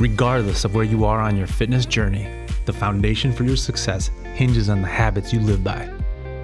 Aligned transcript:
Regardless 0.00 0.64
of 0.64 0.74
where 0.74 0.84
you 0.84 1.04
are 1.04 1.20
on 1.20 1.36
your 1.36 1.46
fitness 1.46 1.84
journey, 1.84 2.26
the 2.64 2.72
foundation 2.72 3.34
for 3.34 3.44
your 3.44 3.54
success 3.54 4.08
hinges 4.32 4.70
on 4.70 4.80
the 4.80 4.88
habits 4.88 5.30
you 5.30 5.40
live 5.40 5.62
by. 5.62 5.92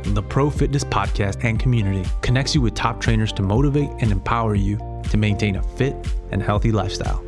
The 0.02 0.22
Pro 0.22 0.50
Fitness 0.50 0.84
Podcast 0.84 1.42
and 1.42 1.58
community 1.58 2.06
connects 2.20 2.54
you 2.54 2.60
with 2.60 2.74
top 2.74 3.00
trainers 3.00 3.32
to 3.32 3.42
motivate 3.42 3.88
and 4.00 4.12
empower 4.12 4.56
you 4.56 4.76
to 5.08 5.16
maintain 5.16 5.56
a 5.56 5.62
fit 5.62 5.96
and 6.32 6.42
healthy 6.42 6.70
lifestyle. 6.70 7.24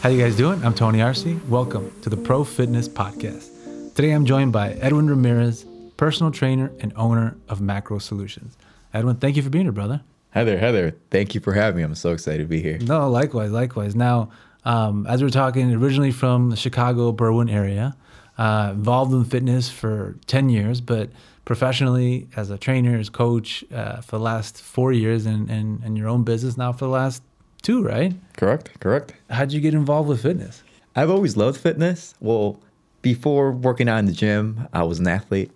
How 0.00 0.08
you 0.08 0.22
guys 0.22 0.36
doing? 0.36 0.64
I'm 0.64 0.72
Tony 0.72 1.02
Arce. 1.02 1.26
Welcome 1.50 1.92
to 2.00 2.08
the 2.08 2.16
Pro 2.16 2.44
Fitness 2.44 2.88
Podcast. 2.88 3.94
Today 3.94 4.12
I'm 4.12 4.24
joined 4.24 4.54
by 4.54 4.70
Edwin 4.72 5.06
Ramirez, 5.06 5.66
personal 5.98 6.32
trainer 6.32 6.72
and 6.80 6.94
owner 6.96 7.36
of 7.46 7.60
Macro 7.60 7.98
Solutions. 7.98 8.56
Edwin, 8.94 9.16
thank 9.16 9.36
you 9.36 9.42
for 9.42 9.50
being 9.50 9.66
here, 9.66 9.72
brother. 9.72 10.00
Hi 10.34 10.44
there, 10.44 10.56
Heather. 10.56 10.94
Thank 11.10 11.34
you 11.34 11.42
for 11.42 11.52
having 11.52 11.76
me. 11.76 11.82
I'm 11.82 11.94
so 11.94 12.12
excited 12.12 12.38
to 12.38 12.48
be 12.48 12.62
here. 12.62 12.78
No, 12.78 13.10
likewise, 13.10 13.50
likewise. 13.50 13.94
Now, 13.94 14.30
um, 14.64 15.06
as 15.06 15.20
we 15.20 15.28
are 15.28 15.30
talking, 15.30 15.70
originally 15.74 16.10
from 16.10 16.48
the 16.48 16.56
Chicago 16.56 17.12
Berwyn 17.12 17.52
area, 17.52 17.94
uh, 18.38 18.70
involved 18.72 19.12
in 19.12 19.24
fitness 19.24 19.68
for 19.68 20.16
10 20.26 20.48
years, 20.48 20.80
but 20.80 21.10
professionally 21.44 22.28
as 22.34 22.48
a 22.48 22.56
trainer, 22.56 22.98
as 22.98 23.10
coach 23.10 23.62
uh, 23.74 24.00
for 24.00 24.16
the 24.16 24.24
last 24.24 24.62
four 24.62 24.90
years, 24.90 25.26
and, 25.26 25.50
and, 25.50 25.82
and 25.84 25.98
your 25.98 26.08
own 26.08 26.24
business 26.24 26.56
now 26.56 26.72
for 26.72 26.86
the 26.86 26.90
last 26.90 27.22
two, 27.60 27.82
right? 27.82 28.14
Correct, 28.38 28.70
correct. 28.80 29.12
How'd 29.28 29.52
you 29.52 29.60
get 29.60 29.74
involved 29.74 30.08
with 30.08 30.22
fitness? 30.22 30.62
I've 30.96 31.10
always 31.10 31.36
loved 31.36 31.60
fitness. 31.60 32.14
Well, 32.20 32.58
before 33.02 33.52
working 33.52 33.86
out 33.86 33.98
in 33.98 34.06
the 34.06 34.12
gym, 34.12 34.66
I 34.72 34.84
was 34.84 34.98
an 34.98 35.08
athlete. 35.08 35.50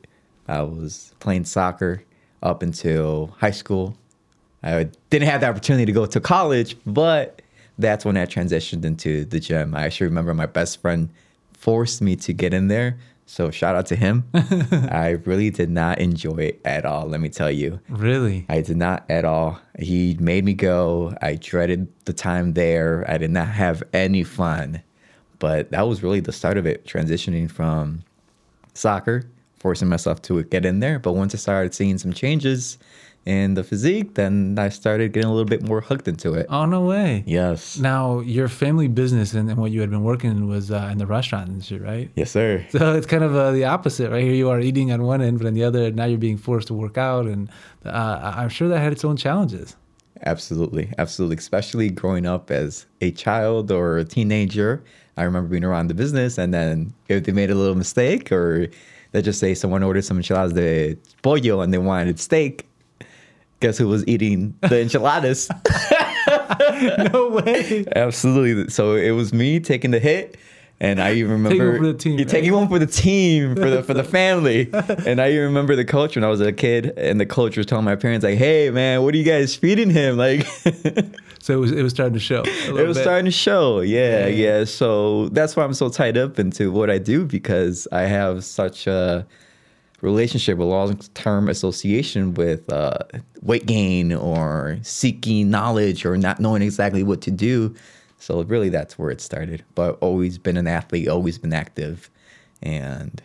I 0.47 0.61
was 0.61 1.15
playing 1.19 1.47
soccer 1.47 2.03
up 2.43 2.63
until 2.63 3.35
high 3.39 3.53
school. 3.53 3.97
I 4.67 4.89
didn't 5.11 5.29
have 5.29 5.41
the 5.41 5.49
opportunity 5.49 5.87
to 5.87 5.93
go 5.93 6.07
to 6.07 6.21
college, 6.21 6.77
but 6.87 7.43
that's 7.79 8.05
when 8.05 8.17
I 8.17 8.27
transitioned 8.27 8.85
into 8.85 9.25
the 9.25 9.39
gym. 9.39 9.75
I 9.75 9.85
actually 9.85 10.09
remember 10.09 10.35
my 10.35 10.47
best 10.47 10.81
friend 10.81 11.09
forced 11.53 12.03
me 12.03 12.17
to 12.17 12.33
get 12.33 12.53
in 12.53 12.69
there. 12.69 12.99
So 13.27 13.51
shout 13.51 13.75
out 13.75 13.87
to 13.87 13.97
him. 13.97 14.25
I 14.35 15.19
really 15.25 15.51
did 15.51 15.69
not 15.69 15.99
enjoy 15.99 16.37
it 16.37 16.61
at 16.65 16.85
all, 16.85 17.07
let 17.07 17.21
me 17.21 17.29
tell 17.29 17.51
you. 17.51 17.81
Really? 17.89 18.47
I 18.49 18.61
did 18.61 18.77
not 18.77 19.05
at 19.09 19.25
all. 19.25 19.61
He 19.79 20.17
made 20.21 20.45
me 20.45 20.55
go. 20.55 21.15
I 21.21 21.35
dreaded 21.35 21.89
the 22.05 22.13
time 22.13 22.53
there. 22.53 23.05
I 23.09 23.19
did 23.19 23.31
not 23.31 23.49
have 23.49 23.83
any 23.93 24.23
fun. 24.23 24.83
But 25.39 25.71
that 25.73 25.89
was 25.89 26.03
really 26.03 26.21
the 26.21 26.33
start 26.33 26.57
of 26.57 26.67
it, 26.67 26.87
transitioning 26.87 27.51
from 27.51 28.05
soccer, 28.75 29.25
forcing 29.59 29.89
myself 29.89 30.23
to 30.23 30.45
get 30.45 30.65
in 30.65 30.79
there. 30.81 30.99
But 30.99 31.15
once 31.15 31.35
I 31.35 31.39
started 31.39 31.75
seeing 31.75 31.99
some 31.99 32.13
changes, 32.13 32.79
and 33.27 33.57
the 33.57 33.65
physique, 33.65 34.15
then 34.15 34.57
I 34.57 34.69
started 34.69 35.13
getting 35.13 35.29
a 35.29 35.33
little 35.33 35.49
bit 35.49 35.63
more 35.63 35.81
hooked 35.81 36.07
into 36.07 36.35
it. 36.35 36.47
Oh 36.49 36.65
no 36.65 36.83
way! 36.83 37.25
Yes. 37.27 37.77
Now 37.77 38.21
your 38.21 38.47
family 38.47 38.87
business 38.87 39.35
and, 39.35 39.51
and 39.51 39.59
what 39.59 39.73
you 39.73 39.81
had 39.81 39.91
been 39.91 40.05
working 40.05 40.31
in 40.31 40.49
was 40.49 40.71
uh, 40.71 40.89
in 40.93 40.99
the 40.99 41.07
restaurant 41.07 41.49
industry, 41.49 41.79
right? 41.79 42.11
Yes, 42.15 42.31
sir. 42.31 42.65
So 42.71 42.95
it's 42.97 43.07
kind 43.07 43.25
of 43.25 43.35
uh, 43.35 43.51
the 43.51 43.65
opposite, 43.65 44.11
right? 44.11 44.23
Here 44.23 44.33
you 44.33 44.49
are 44.49 44.61
eating 44.61 44.93
on 44.93 45.03
one 45.03 45.21
end, 45.21 45.39
but 45.39 45.49
on 45.49 45.55
the 45.55 45.65
other, 45.65 45.91
now 45.91 46.05
you're 46.05 46.19
being 46.19 46.37
forced 46.37 46.69
to 46.69 46.75
work 46.75 46.97
out, 46.97 47.27
and 47.27 47.51
uh, 47.85 48.35
I'm 48.37 48.49
sure 48.49 48.69
that 48.69 48.79
had 48.79 48.93
its 48.93 49.05
own 49.05 49.17
challenges. 49.17 49.77
Absolutely, 50.25 50.93
absolutely. 50.97 51.37
Especially 51.37 51.91
growing 51.91 52.27
up 52.27 52.51
as 52.51 52.87
a 53.01 53.11
child 53.11 53.71
or 53.71 53.99
a 53.99 54.05
teenager, 54.05 54.83
I 55.17 55.25
remember 55.25 55.49
being 55.49 55.65
around 55.65 55.89
the 55.89 55.95
business, 55.95 56.39
and 56.39 56.55
then 56.55 56.95
if 57.09 57.25
they 57.25 57.33
made 57.33 57.51
a 57.51 57.55
little 57.55 57.75
mistake, 57.75 58.31
or 58.31 58.69
let's 59.13 59.25
just 59.25 59.41
say 59.41 59.53
someone 59.53 59.83
ordered 59.83 60.05
some 60.05 60.19
enchiladas 60.19 60.53
de 60.53 60.97
pollo 61.23 61.61
and 61.61 61.75
they 61.75 61.79
wanted 61.79 62.21
steak, 62.21 62.67
guess 63.61 63.79
who 63.79 63.89
was 63.89 64.07
eating 64.07 64.55
the 64.61 64.81
enchiladas? 64.81 65.49
no 67.13 67.29
way. 67.29 67.85
Absolutely. 67.95 68.71
So 68.71 68.95
it 68.95 69.13
was 69.13 69.33
me 69.33 69.61
taking 69.61 69.91
the 69.91 70.01
hit. 70.01 70.37
And 70.79 71.01
I 71.01 71.15
even 71.15 71.33
remember 71.33 71.55
taking 71.55 71.73
one 71.73 71.79
for 71.79 71.87
the 71.87 71.95
team, 71.95 72.19
right? 72.19 72.29
taking 72.29 72.53
one 72.53 72.69
for 72.69 72.79
the 72.79 72.87
team, 72.87 73.57
for 73.57 73.71
the 73.71 73.83
for 73.83 73.95
the 73.95 74.05
family. 74.05 74.69
and 75.07 75.23
I 75.23 75.31
even 75.31 75.45
remember 75.45 75.75
the 75.75 75.87
coach 75.87 76.17
when 76.17 76.25
I 76.25 76.29
was 76.29 76.43
a 76.43 76.53
kid, 76.53 76.93
and 76.99 77.19
the 77.19 77.25
coach 77.25 77.57
was 77.57 77.65
telling 77.65 77.87
my 77.87 77.97
parents 77.97 78.25
like, 78.25 78.37
"Hey, 78.37 78.69
man, 78.69 79.03
what 79.03 79.15
are 79.15 79.17
you 79.17 79.25
guys 79.25 79.55
feeding 79.55 79.89
him?" 79.89 80.19
Like, 80.27 80.47
so 81.41 81.55
it 81.55 81.57
was 81.57 81.73
it 81.73 81.83
was 81.83 81.95
starting 81.95 82.13
to 82.13 82.21
show. 82.21 82.43
It 82.45 82.87
was 82.87 82.99
bit. 82.99 83.05
starting 83.05 83.25
to 83.25 83.31
show. 83.31 83.81
Yeah, 83.81 84.27
yeah, 84.27 84.59
yeah. 84.59 84.65
So 84.65 85.31
that's 85.31 85.57
why 85.57 85.65
I'm 85.65 85.73
so 85.73 85.89
tied 85.89 86.19
up 86.19 86.39
into 86.39 86.71
what 86.71 86.91
I 86.91 86.99
do 86.99 87.25
because 87.25 87.89
I 87.91 88.03
have 88.03 88.45
such 88.45 88.87
a 88.87 89.27
relationship, 90.01 90.59
a 90.59 90.63
long 90.63 90.99
term 91.15 91.49
association 91.49 92.35
with 92.35 92.71
uh, 92.73 92.99
weight 93.43 93.67
gain 93.67 94.13
or 94.13 94.79
seeking 94.83 95.51
knowledge 95.51 96.05
or 96.05 96.17
not 96.17 96.41
knowing 96.41 96.63
exactly 96.63 97.03
what 97.03 97.21
to 97.23 97.31
do. 97.31 97.75
So, 98.19 98.43
really, 98.45 98.71
that's 98.71 98.99
where 98.99 99.11
it 99.11 99.21
started. 99.21 99.65
But 99.75 99.99
always 100.01 100.39
been 100.39 100.57
an 100.57 100.67
athlete, 100.67 101.09
always 101.09 101.39
been 101.39 101.53
active. 101.53 102.11
And 102.63 103.23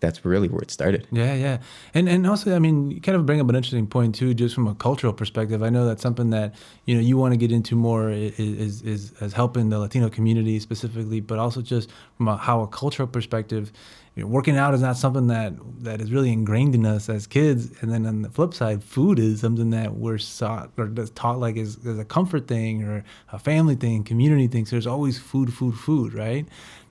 that's 0.00 0.24
really 0.24 0.48
where 0.48 0.60
it 0.60 0.70
started. 0.70 1.06
Yeah, 1.10 1.34
yeah, 1.34 1.58
and 1.94 2.08
and 2.08 2.26
also, 2.26 2.54
I 2.54 2.58
mean, 2.58 2.90
you 2.90 3.00
kind 3.00 3.16
of 3.16 3.24
bring 3.24 3.40
up 3.40 3.48
an 3.48 3.56
interesting 3.56 3.86
point 3.86 4.14
too, 4.14 4.34
just 4.34 4.54
from 4.54 4.66
a 4.68 4.74
cultural 4.74 5.12
perspective. 5.12 5.62
I 5.62 5.70
know 5.70 5.86
that's 5.86 6.02
something 6.02 6.30
that 6.30 6.54
you 6.84 6.94
know 6.94 7.00
you 7.00 7.16
want 7.16 7.32
to 7.32 7.38
get 7.38 7.50
into 7.50 7.76
more 7.76 8.10
is 8.10 8.38
is, 8.38 8.82
is 8.82 9.12
as 9.20 9.32
helping 9.32 9.70
the 9.70 9.78
Latino 9.78 10.10
community 10.10 10.60
specifically, 10.60 11.20
but 11.20 11.38
also 11.38 11.62
just 11.62 11.90
from 12.16 12.28
a, 12.28 12.36
how 12.36 12.60
a 12.60 12.68
cultural 12.68 13.08
perspective, 13.08 13.72
you 14.14 14.22
know, 14.22 14.28
working 14.28 14.58
out 14.58 14.74
is 14.74 14.82
not 14.82 14.98
something 14.98 15.28
that 15.28 15.54
that 15.80 16.02
is 16.02 16.12
really 16.12 16.30
ingrained 16.30 16.74
in 16.74 16.84
us 16.84 17.08
as 17.08 17.26
kids. 17.26 17.72
And 17.80 17.90
then 17.90 18.04
on 18.04 18.20
the 18.20 18.30
flip 18.30 18.52
side, 18.52 18.84
food 18.84 19.18
is 19.18 19.40
something 19.40 19.70
that 19.70 19.94
we're 19.94 20.18
taught 20.18 20.72
or 20.76 20.88
taught 21.14 21.38
like 21.38 21.56
as, 21.56 21.78
as 21.86 21.98
a 21.98 22.04
comfort 22.04 22.48
thing 22.48 22.84
or 22.84 23.02
a 23.32 23.38
family 23.38 23.76
thing, 23.76 24.04
community 24.04 24.46
thing. 24.46 24.66
So 24.66 24.76
there's 24.76 24.86
always 24.86 25.18
food, 25.18 25.54
food, 25.54 25.74
food, 25.74 26.12
right? 26.12 26.46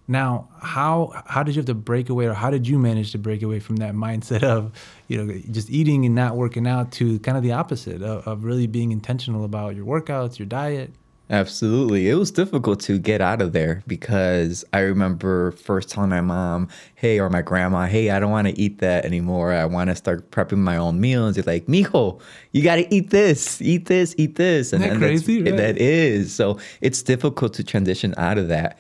Now, 0.08 0.50
how 0.62 1.24
how 1.26 1.42
did 1.44 1.56
you 1.56 1.60
have 1.60 1.66
to 1.68 1.74
break 1.74 2.10
away, 2.10 2.26
or 2.26 2.34
how 2.34 2.52
did 2.52 2.68
you 2.68 2.78
manage 2.78 3.12
to 3.14 3.18
break 3.18 3.42
away 3.42 3.60
from 3.60 3.78
that 3.78 3.96
mindset 3.96 4.44
of, 4.44 4.72
you 5.08 5.24
know, 5.24 5.42
just 5.52 5.70
eating 5.70 6.06
and 6.06 6.14
not 6.14 6.36
working 6.36 6.68
out 6.68 6.92
to 6.94 7.18
kind 7.20 7.38
of 7.38 7.44
the 7.44 7.54
opposite 7.54 8.04
of, 8.04 8.28
of 8.28 8.44
really 8.44 8.68
being 8.68 8.92
intentional 8.92 9.44
about 9.44 9.76
your 9.76 9.86
workouts, 9.86 10.38
your 10.38 10.46
diet? 10.46 10.92
Absolutely. 11.30 12.08
It 12.08 12.14
was 12.16 12.30
difficult 12.30 12.80
to 12.82 13.00
get 13.00 13.20
out 13.20 13.42
of 13.42 13.52
there 13.52 13.82
because 13.88 14.64
I 14.74 14.82
remember 14.82 15.54
first 15.54 15.90
telling 15.90 16.12
my 16.12 16.22
mom, 16.22 16.70
hey, 16.94 17.20
or 17.20 17.32
my 17.32 17.42
grandma, 17.42 17.88
hey, 17.88 18.12
I 18.12 18.20
don't 18.20 18.30
want 18.30 18.48
to 18.48 18.60
eat 18.60 18.78
that 18.80 19.06
anymore. 19.06 19.52
I 19.52 19.66
want 19.66 19.90
to 19.90 19.96
start 19.96 20.30
prepping 20.30 20.60
my 20.60 20.78
own 20.78 21.00
meals. 21.00 21.34
They're 21.36 21.44
like, 21.44 21.66
mijo, 21.66 22.22
you 22.52 22.62
got 22.62 22.76
to 22.76 22.94
eat 22.94 23.10
this, 23.10 23.60
eat 23.60 23.88
this, 23.88 24.14
eat 24.20 24.36
this. 24.36 24.72
And 24.72 24.84
Isn't 24.84 25.00
that 25.00 25.06
crazy? 25.06 25.42
Right? 25.42 25.58
That 25.58 25.80
is. 25.80 26.32
So 26.32 26.60
it's 26.82 27.02
difficult 27.02 27.56
to 27.56 27.64
transition 27.64 28.14
out 28.18 28.38
of 28.38 28.50
that. 28.50 28.78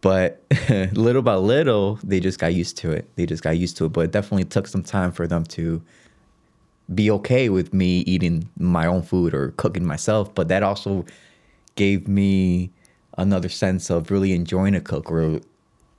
But 0.00 0.42
little 0.92 1.22
by 1.22 1.34
little, 1.34 1.98
they 2.02 2.20
just 2.20 2.38
got 2.38 2.54
used 2.54 2.76
to 2.78 2.90
it. 2.90 3.08
They 3.16 3.26
just 3.26 3.42
got 3.42 3.58
used 3.58 3.76
to 3.78 3.86
it. 3.86 3.88
But 3.90 4.02
it 4.02 4.12
definitely 4.12 4.44
took 4.44 4.66
some 4.66 4.82
time 4.82 5.12
for 5.12 5.26
them 5.26 5.44
to 5.44 5.82
be 6.94 7.10
okay 7.10 7.48
with 7.48 7.72
me 7.72 8.00
eating 8.00 8.48
my 8.58 8.86
own 8.86 9.02
food 9.02 9.34
or 9.34 9.52
cooking 9.52 9.84
myself. 9.84 10.34
But 10.34 10.48
that 10.48 10.62
also 10.62 11.04
gave 11.76 12.08
me 12.08 12.70
another 13.18 13.48
sense 13.48 13.90
of 13.90 14.10
really 14.10 14.32
enjoying 14.32 14.74
a 14.74 14.80
cook 14.80 15.10
or 15.10 15.40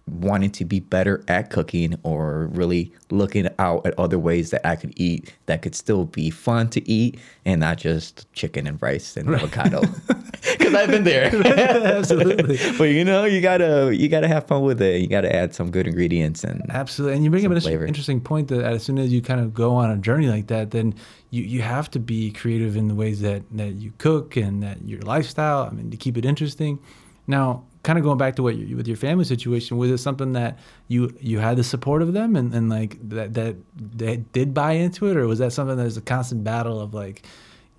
wanting 0.07 0.51
to 0.51 0.65
be 0.65 0.79
better 0.79 1.23
at 1.27 1.49
cooking 1.49 1.95
or 2.03 2.47
really 2.47 2.91
looking 3.11 3.47
out 3.59 3.85
at 3.85 3.97
other 3.97 4.19
ways 4.19 4.49
that 4.49 4.65
I 4.65 4.75
could 4.75 4.93
eat 4.95 5.33
that 5.45 5.61
could 5.61 5.75
still 5.75 6.05
be 6.05 6.29
fun 6.29 6.69
to 6.71 6.89
eat 6.89 7.19
and 7.45 7.61
not 7.61 7.77
just 7.77 8.31
chicken 8.33 8.67
and 8.67 8.81
rice 8.81 9.15
and 9.15 9.29
right. 9.29 9.41
avocado. 9.41 9.83
Because 10.61 10.75
I've 10.75 10.89
been 10.89 11.03
there. 11.03 11.35
Absolutely. 11.45 12.57
but 12.77 12.85
you 12.85 13.03
know, 13.03 13.25
you 13.25 13.41
gotta 13.41 13.95
you 13.95 14.07
gotta 14.07 14.27
have 14.27 14.47
fun 14.47 14.61
with 14.61 14.81
it. 14.81 15.01
You 15.01 15.07
gotta 15.07 15.33
add 15.35 15.55
some 15.55 15.71
good 15.71 15.87
ingredients 15.87 16.43
and 16.43 16.61
absolutely. 16.69 17.15
And 17.15 17.23
you 17.23 17.31
bring 17.31 17.45
up 17.45 17.51
an 17.51 17.59
flavor. 17.59 17.85
interesting 17.85 18.21
point 18.21 18.47
that 18.49 18.63
as 18.63 18.83
soon 18.83 18.97
as 18.97 19.11
you 19.11 19.21
kind 19.21 19.39
of 19.41 19.53
go 19.53 19.75
on 19.75 19.89
a 19.89 19.97
journey 19.97 20.27
like 20.27 20.47
that, 20.47 20.71
then 20.71 20.93
you 21.29 21.43
you 21.43 21.61
have 21.61 21.89
to 21.91 21.99
be 21.99 22.31
creative 22.31 22.75
in 22.75 22.87
the 22.87 22.95
ways 22.95 23.21
that 23.21 23.43
that 23.51 23.73
you 23.73 23.91
cook 23.97 24.37
and 24.37 24.61
that 24.63 24.87
your 24.87 25.01
lifestyle. 25.01 25.63
I 25.63 25.69
mean, 25.71 25.91
to 25.91 25.97
keep 25.97 26.17
it 26.17 26.25
interesting. 26.25 26.79
Now, 27.27 27.63
kind 27.83 27.97
of 27.97 28.03
going 28.03 28.17
back 28.17 28.35
to 28.35 28.43
what 28.43 28.55
you, 28.55 28.75
with 28.75 28.87
your 28.87 28.97
family 28.97 29.25
situation, 29.25 29.77
was 29.77 29.89
it 29.89 29.97
something 29.97 30.33
that 30.33 30.59
you 30.87 31.15
you 31.19 31.39
had 31.39 31.57
the 31.57 31.63
support 31.63 32.01
of 32.01 32.13
them 32.13 32.35
and, 32.35 32.53
and 32.53 32.69
like 32.69 32.97
that 33.09 33.33
that 33.33 33.55
they 33.75 34.17
did 34.17 34.53
buy 34.53 34.73
into 34.73 35.07
it, 35.07 35.17
or 35.17 35.27
was 35.27 35.39
that 35.39 35.51
something 35.51 35.77
that 35.77 35.83
was 35.83 35.97
a 35.97 36.01
constant 36.01 36.43
battle 36.43 36.79
of 36.79 36.93
like, 36.93 37.23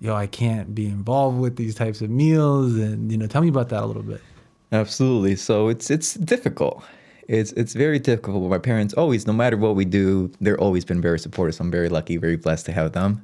yo, 0.03 0.13
I 0.13 0.27
can't 0.27 0.75
be 0.75 0.85
involved 0.85 1.39
with 1.39 1.55
these 1.55 1.73
types 1.73 2.01
of 2.01 2.09
meals, 2.09 2.75
and 2.75 3.09
you 3.11 3.17
know, 3.17 3.25
tell 3.25 3.41
me 3.41 3.47
about 3.47 3.69
that 3.69 3.81
a 3.81 3.85
little 3.85 4.03
bit. 4.03 4.21
Absolutely. 4.71 5.37
So 5.37 5.69
it's 5.69 5.89
it's 5.89 6.15
difficult. 6.15 6.83
It's 7.29 7.53
it's 7.53 7.73
very 7.73 7.99
difficult. 7.99 8.49
My 8.49 8.57
parents 8.57 8.93
always, 8.93 9.25
no 9.25 9.33
matter 9.33 9.55
what 9.55 9.75
we 9.75 9.85
do, 9.85 10.29
they're 10.41 10.59
always 10.59 10.83
been 10.83 11.01
very 11.01 11.17
supportive. 11.17 11.55
So 11.55 11.63
I'm 11.63 11.71
very 11.71 11.89
lucky, 11.89 12.17
very 12.17 12.35
blessed 12.35 12.65
to 12.67 12.73
have 12.73 12.91
them. 12.91 13.23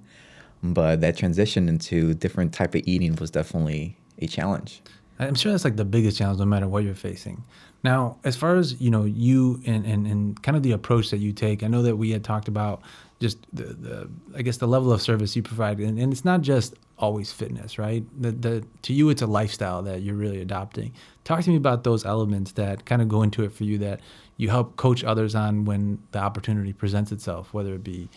But 0.63 1.01
that 1.01 1.17
transition 1.17 1.67
into 1.67 2.13
different 2.13 2.53
type 2.53 2.75
of 2.75 2.81
eating 2.85 3.15
was 3.15 3.29
definitely 3.29 3.97
a 4.19 4.27
challenge. 4.27 4.81
I'm 5.19 5.35
sure 5.35 5.51
that's 5.51 5.65
like 5.65 5.75
the 5.75 5.85
biggest 5.85 6.17
challenge, 6.17 6.39
no 6.39 6.45
matter 6.45 6.67
what 6.67 6.85
you're 6.85 6.95
facing. 6.95 7.43
Now, 7.83 8.17
as 8.23 8.37
far 8.37 8.55
as 8.55 8.79
you 8.79 8.89
know, 8.89 9.03
you 9.03 9.61
and, 9.65 9.85
and 9.85 10.07
and 10.07 10.41
kind 10.41 10.55
of 10.55 10.63
the 10.63 10.71
approach 10.71 11.09
that 11.09 11.17
you 11.17 11.33
take, 11.33 11.61
I 11.61 11.67
know 11.67 11.81
that 11.81 11.97
we 11.97 12.11
had 12.11 12.23
talked 12.23 12.47
about 12.47 12.81
just 13.19 13.37
the, 13.53 13.63
the 13.63 14.09
I 14.35 14.41
guess 14.41 14.57
the 14.57 14.67
level 14.67 14.91
of 14.91 15.01
service 15.01 15.35
you 15.35 15.43
provide, 15.43 15.79
and, 15.79 15.99
and 15.99 16.11
it's 16.11 16.25
not 16.25 16.41
just 16.41 16.75
always 16.97 17.31
fitness, 17.31 17.77
right? 17.77 18.03
The, 18.19 18.31
the 18.31 18.65
to 18.83 18.93
you 18.93 19.09
it's 19.09 19.21
a 19.21 19.27
lifestyle 19.27 19.81
that 19.83 20.01
you're 20.01 20.15
really 20.15 20.41
adopting. 20.41 20.93
Talk 21.23 21.41
to 21.43 21.49
me 21.49 21.55
about 21.55 21.83
those 21.83 22.05
elements 22.05 22.53
that 22.53 22.85
kind 22.85 23.01
of 23.01 23.07
go 23.07 23.21
into 23.21 23.43
it 23.43 23.51
for 23.51 23.63
you 23.63 23.77
that 23.79 23.99
you 24.37 24.49
help 24.49 24.77
coach 24.77 25.03
others 25.03 25.35
on 25.35 25.65
when 25.65 25.99
the 26.11 26.19
opportunity 26.19 26.73
presents 26.73 27.11
itself, 27.11 27.53
whether 27.53 27.73
it 27.73 27.83
be 27.83 28.09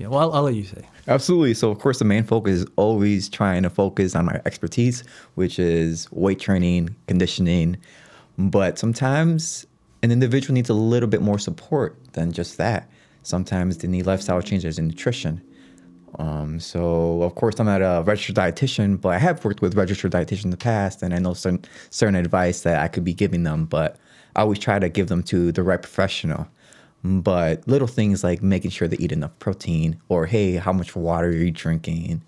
yeah, 0.00 0.06
well, 0.06 0.20
I'll, 0.20 0.32
I'll, 0.32 0.42
let 0.44 0.54
you 0.54 0.64
say. 0.64 0.88
Absolutely. 1.08 1.52
So, 1.52 1.70
of 1.70 1.78
course, 1.78 1.98
the 1.98 2.06
main 2.06 2.24
focus 2.24 2.60
is 2.60 2.66
always 2.76 3.28
trying 3.28 3.64
to 3.64 3.68
focus 3.68 4.16
on 4.16 4.24
my 4.24 4.40
expertise, 4.46 5.04
which 5.34 5.58
is 5.58 6.10
weight 6.10 6.40
training, 6.40 6.96
conditioning. 7.06 7.76
But 8.38 8.78
sometimes 8.78 9.66
an 10.02 10.10
individual 10.10 10.54
needs 10.54 10.70
a 10.70 10.74
little 10.74 11.08
bit 11.08 11.20
more 11.20 11.38
support 11.38 11.98
than 12.14 12.32
just 12.32 12.56
that. 12.56 12.88
Sometimes 13.30 13.78
they 13.78 13.88
need 13.88 14.06
lifestyle 14.06 14.42
changes 14.42 14.78
in 14.78 14.88
nutrition. 14.88 15.40
Um, 16.18 16.58
so, 16.58 17.22
of 17.22 17.36
course, 17.36 17.60
I'm 17.60 17.66
not 17.66 17.80
a 17.80 18.02
registered 18.04 18.36
dietitian, 18.36 19.00
but 19.00 19.10
I 19.10 19.18
have 19.18 19.44
worked 19.44 19.62
with 19.62 19.76
registered 19.76 20.12
dietitians 20.12 20.44
in 20.44 20.50
the 20.50 20.56
past, 20.56 21.02
and 21.02 21.14
I 21.14 21.18
know 21.18 21.34
certain, 21.34 21.64
certain 21.90 22.16
advice 22.16 22.62
that 22.62 22.82
I 22.82 22.88
could 22.88 23.04
be 23.04 23.14
giving 23.14 23.44
them, 23.44 23.66
but 23.66 23.96
I 24.34 24.40
always 24.40 24.58
try 24.58 24.78
to 24.78 24.88
give 24.88 25.06
them 25.06 25.22
to 25.24 25.52
the 25.52 25.62
right 25.62 25.80
professional. 25.80 26.48
But 27.02 27.66
little 27.66 27.88
things 27.88 28.22
like 28.22 28.42
making 28.42 28.72
sure 28.72 28.88
they 28.88 28.96
eat 28.98 29.12
enough 29.12 29.38
protein, 29.38 30.00
or 30.08 30.26
hey, 30.26 30.56
how 30.56 30.72
much 30.72 30.96
water 30.96 31.28
are 31.28 31.32
you 31.32 31.50
drinking? 31.50 32.22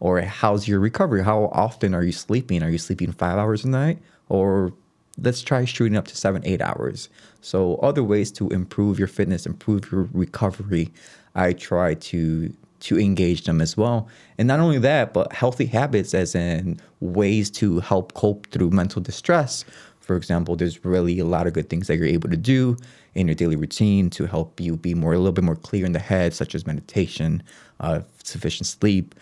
Or 0.00 0.20
how's 0.20 0.68
your 0.68 0.80
recovery? 0.80 1.24
How 1.24 1.50
often 1.52 1.94
are 1.94 2.04
you 2.04 2.12
sleeping? 2.12 2.62
Are 2.62 2.70
you 2.70 2.78
sleeping 2.78 3.12
five 3.12 3.38
hours 3.38 3.64
a 3.64 3.68
night? 3.68 3.98
Or 4.28 4.72
let's 5.18 5.42
try 5.42 5.64
shooting 5.64 5.96
up 5.96 6.06
to 6.08 6.16
seven, 6.16 6.42
eight 6.44 6.60
hours. 6.60 7.08
So, 7.40 7.76
other 7.76 8.02
ways 8.02 8.30
to 8.32 8.48
improve 8.50 8.98
your 8.98 9.08
fitness, 9.08 9.46
improve 9.46 9.90
your 9.90 10.08
recovery, 10.12 10.90
I 11.34 11.52
try 11.52 11.94
to 11.94 12.52
to 12.80 13.00
engage 13.00 13.44
them 13.44 13.62
as 13.62 13.78
well. 13.78 14.08
And 14.36 14.46
not 14.46 14.60
only 14.60 14.78
that, 14.78 15.14
but 15.14 15.32
healthy 15.32 15.64
habits, 15.64 16.12
as 16.12 16.34
in 16.34 16.78
ways 17.00 17.50
to 17.52 17.80
help 17.80 18.12
cope 18.12 18.46
through 18.48 18.70
mental 18.70 19.00
distress. 19.00 19.64
For 20.00 20.16
example, 20.16 20.54
there's 20.54 20.84
really 20.84 21.18
a 21.18 21.24
lot 21.24 21.46
of 21.46 21.54
good 21.54 21.70
things 21.70 21.86
that 21.86 21.96
you're 21.96 22.06
able 22.06 22.28
to 22.28 22.36
do 22.36 22.76
in 23.14 23.26
your 23.26 23.34
daily 23.34 23.56
routine 23.56 24.10
to 24.10 24.26
help 24.26 24.60
you 24.60 24.76
be 24.76 24.92
more 24.92 25.14
a 25.14 25.16
little 25.16 25.32
bit 25.32 25.44
more 25.44 25.56
clear 25.56 25.86
in 25.86 25.92
the 25.92 25.98
head, 25.98 26.34
such 26.34 26.54
as 26.54 26.66
meditation, 26.66 27.42
uh, 27.80 28.00
sufficient 28.22 28.66
sleep, 28.66 29.14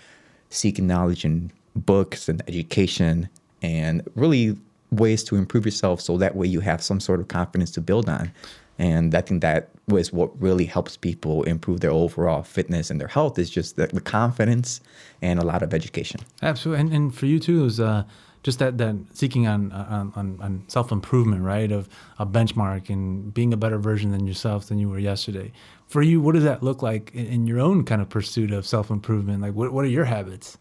seeking 0.50 0.88
knowledge 0.88 1.24
in 1.24 1.52
books 1.76 2.28
and 2.28 2.42
education, 2.48 3.28
and 3.62 4.02
really 4.16 4.56
ways 4.92 5.24
to 5.24 5.36
improve 5.36 5.64
yourself 5.64 6.00
so 6.00 6.16
that 6.18 6.36
way 6.36 6.46
you 6.46 6.60
have 6.60 6.82
some 6.82 7.00
sort 7.00 7.20
of 7.20 7.28
confidence 7.28 7.70
to 7.72 7.80
build 7.80 8.08
on. 8.08 8.30
And 8.78 9.14
I 9.14 9.20
think 9.20 9.42
that 9.42 9.70
was 9.88 10.12
what 10.12 10.40
really 10.40 10.64
helps 10.64 10.96
people 10.96 11.42
improve 11.44 11.80
their 11.80 11.90
overall 11.90 12.42
fitness 12.42 12.90
and 12.90 13.00
their 13.00 13.08
health 13.08 13.38
is 13.38 13.50
just 13.50 13.76
the, 13.76 13.86
the 13.88 14.00
confidence 14.00 14.80
and 15.20 15.38
a 15.38 15.44
lot 15.44 15.62
of 15.62 15.74
education. 15.74 16.20
Absolutely. 16.42 16.80
And, 16.80 16.92
and 16.92 17.14
for 17.14 17.26
you 17.26 17.38
too, 17.38 17.64
is 17.64 17.80
uh, 17.80 18.04
just 18.42 18.58
that, 18.58 18.78
that 18.78 18.96
seeking 19.12 19.46
on, 19.46 19.72
on, 19.72 20.38
on 20.40 20.64
self 20.68 20.90
improvement, 20.90 21.42
right? 21.42 21.70
Of 21.70 21.88
a 22.18 22.26
benchmark 22.26 22.90
and 22.90 23.32
being 23.32 23.52
a 23.52 23.56
better 23.56 23.78
version 23.78 24.10
than 24.10 24.26
yourself 24.26 24.66
than 24.66 24.78
you 24.78 24.88
were 24.88 24.98
yesterday. 24.98 25.52
For 25.86 26.02
you, 26.02 26.20
what 26.20 26.34
does 26.34 26.44
that 26.44 26.62
look 26.62 26.82
like 26.82 27.12
in, 27.14 27.26
in 27.26 27.46
your 27.46 27.60
own 27.60 27.84
kind 27.84 28.00
of 28.00 28.08
pursuit 28.08 28.50
of 28.50 28.66
self 28.66 28.90
improvement? 28.90 29.42
Like, 29.42 29.54
what, 29.54 29.72
what 29.72 29.84
are 29.84 29.88
your 29.88 30.06
habits? 30.06 30.58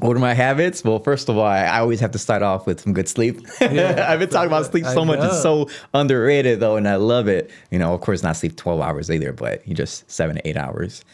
What 0.00 0.16
are 0.16 0.20
my 0.20 0.34
habits? 0.34 0.82
Well, 0.82 0.98
first 0.98 1.28
of 1.28 1.36
all, 1.36 1.44
I, 1.44 1.64
I 1.64 1.80
always 1.80 2.00
have 2.00 2.10
to 2.12 2.18
start 2.18 2.42
off 2.42 2.66
with 2.66 2.80
some 2.80 2.92
good 2.92 3.08
sleep. 3.08 3.40
Yeah, 3.60 4.06
I've 4.08 4.18
been 4.18 4.30
talking 4.30 4.46
about 4.46 4.66
sleep 4.66 4.86
so 4.86 5.04
much. 5.04 5.20
It's 5.20 5.42
so 5.42 5.68
underrated, 5.92 6.60
though, 6.60 6.76
and 6.76 6.88
I 6.88 6.96
love 6.96 7.28
it. 7.28 7.50
You 7.70 7.78
know, 7.78 7.92
of 7.92 8.00
course, 8.00 8.22
not 8.22 8.36
sleep 8.36 8.56
12 8.56 8.80
hours 8.80 9.10
either, 9.10 9.32
but 9.32 9.66
you 9.68 9.74
just 9.74 10.10
seven 10.10 10.36
to 10.36 10.48
eight 10.48 10.56
hours. 10.56 11.04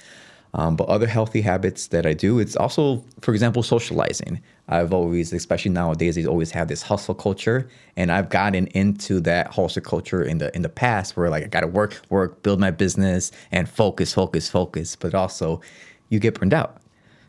Um, 0.55 0.77
but 0.77 0.89
other 0.89 1.07
healthy 1.07 1.43
habits 1.43 1.89
that 1.89 2.07
I 2.07 2.15
do, 2.15 2.39
it's 2.39 2.57
also, 2.57 3.05
for 3.21 3.33
example, 3.35 3.63
socializing. 3.63 4.41
I've 4.69 4.93
always, 4.93 5.33
especially 5.33 5.71
nowadays, 5.73 6.15
they 6.15 6.25
always 6.25 6.51
have 6.53 6.69
this 6.69 6.83
hustle 6.83 7.15
culture, 7.15 7.69
and 7.97 8.11
I've 8.11 8.31
gotten 8.31 8.67
into 8.69 9.21
that 9.21 9.49
hustle 9.49 9.83
culture 9.83 10.23
in 10.23 10.39
the 10.39 10.55
in 10.57 10.63
the 10.63 10.69
past, 10.69 11.17
where 11.17 11.29
like 11.29 11.45
I 11.45 11.49
got 11.49 11.61
to 11.61 11.67
work, 11.67 12.01
work, 12.09 12.43
build 12.43 12.59
my 12.59 12.71
business, 12.71 13.33
and 13.53 13.69
focus, 13.69 14.15
focus, 14.15 14.49
focus. 14.49 14.97
But 14.97 15.15
also, 15.15 15.61
you 16.09 16.19
get 16.19 16.39
burned 16.39 16.55
out. 16.55 16.81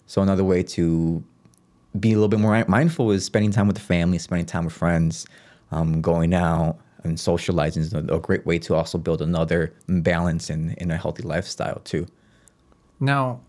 So 0.06 0.22
another 0.22 0.46
way 0.46 0.64
to 0.64 1.24
be 2.00 2.12
a 2.12 2.16
little 2.16 2.28
bit 2.28 2.40
more 2.40 2.64
mindful 2.68 3.12
is 3.12 3.26
spending 3.26 3.52
time 3.52 3.68
with 3.68 3.76
the 3.76 3.82
family, 3.82 4.18
spending 4.18 4.46
time 4.46 4.66
with 4.66 4.74
friends, 4.74 5.26
um, 5.72 6.02
going 6.02 6.34
out 6.34 6.78
and 7.04 7.20
socializing 7.20 7.82
is 7.82 7.94
a, 7.94 8.00
a, 8.00 8.20
great 8.20 8.46
way 8.46 8.60
to 8.60 8.76
also 8.76 8.98
build 8.98 9.22
another 9.22 9.74
balance 9.88 10.50
in, 10.50 10.72
in 10.78 10.92
a 10.92 10.98
healthy 10.98 11.24
lifestyle 11.24 11.80
too. 11.84 12.06
Now, 13.00 13.42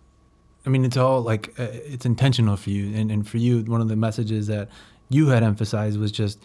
I 0.66 0.70
mean, 0.70 0.84
it's 0.84 0.96
all 0.96 1.22
like 1.22 1.48
uh, 1.58 1.66
it's 1.70 2.06
intentional 2.06 2.56
for 2.56 2.70
you, 2.70 2.94
and, 2.94 3.10
and 3.10 3.26
for 3.26 3.38
you, 3.38 3.62
one 3.62 3.80
of 3.80 3.88
the 3.88 3.96
messages 3.96 4.46
that 4.48 4.68
you 5.08 5.28
had 5.28 5.42
emphasized 5.42 5.98
was 5.98 6.12
just 6.12 6.38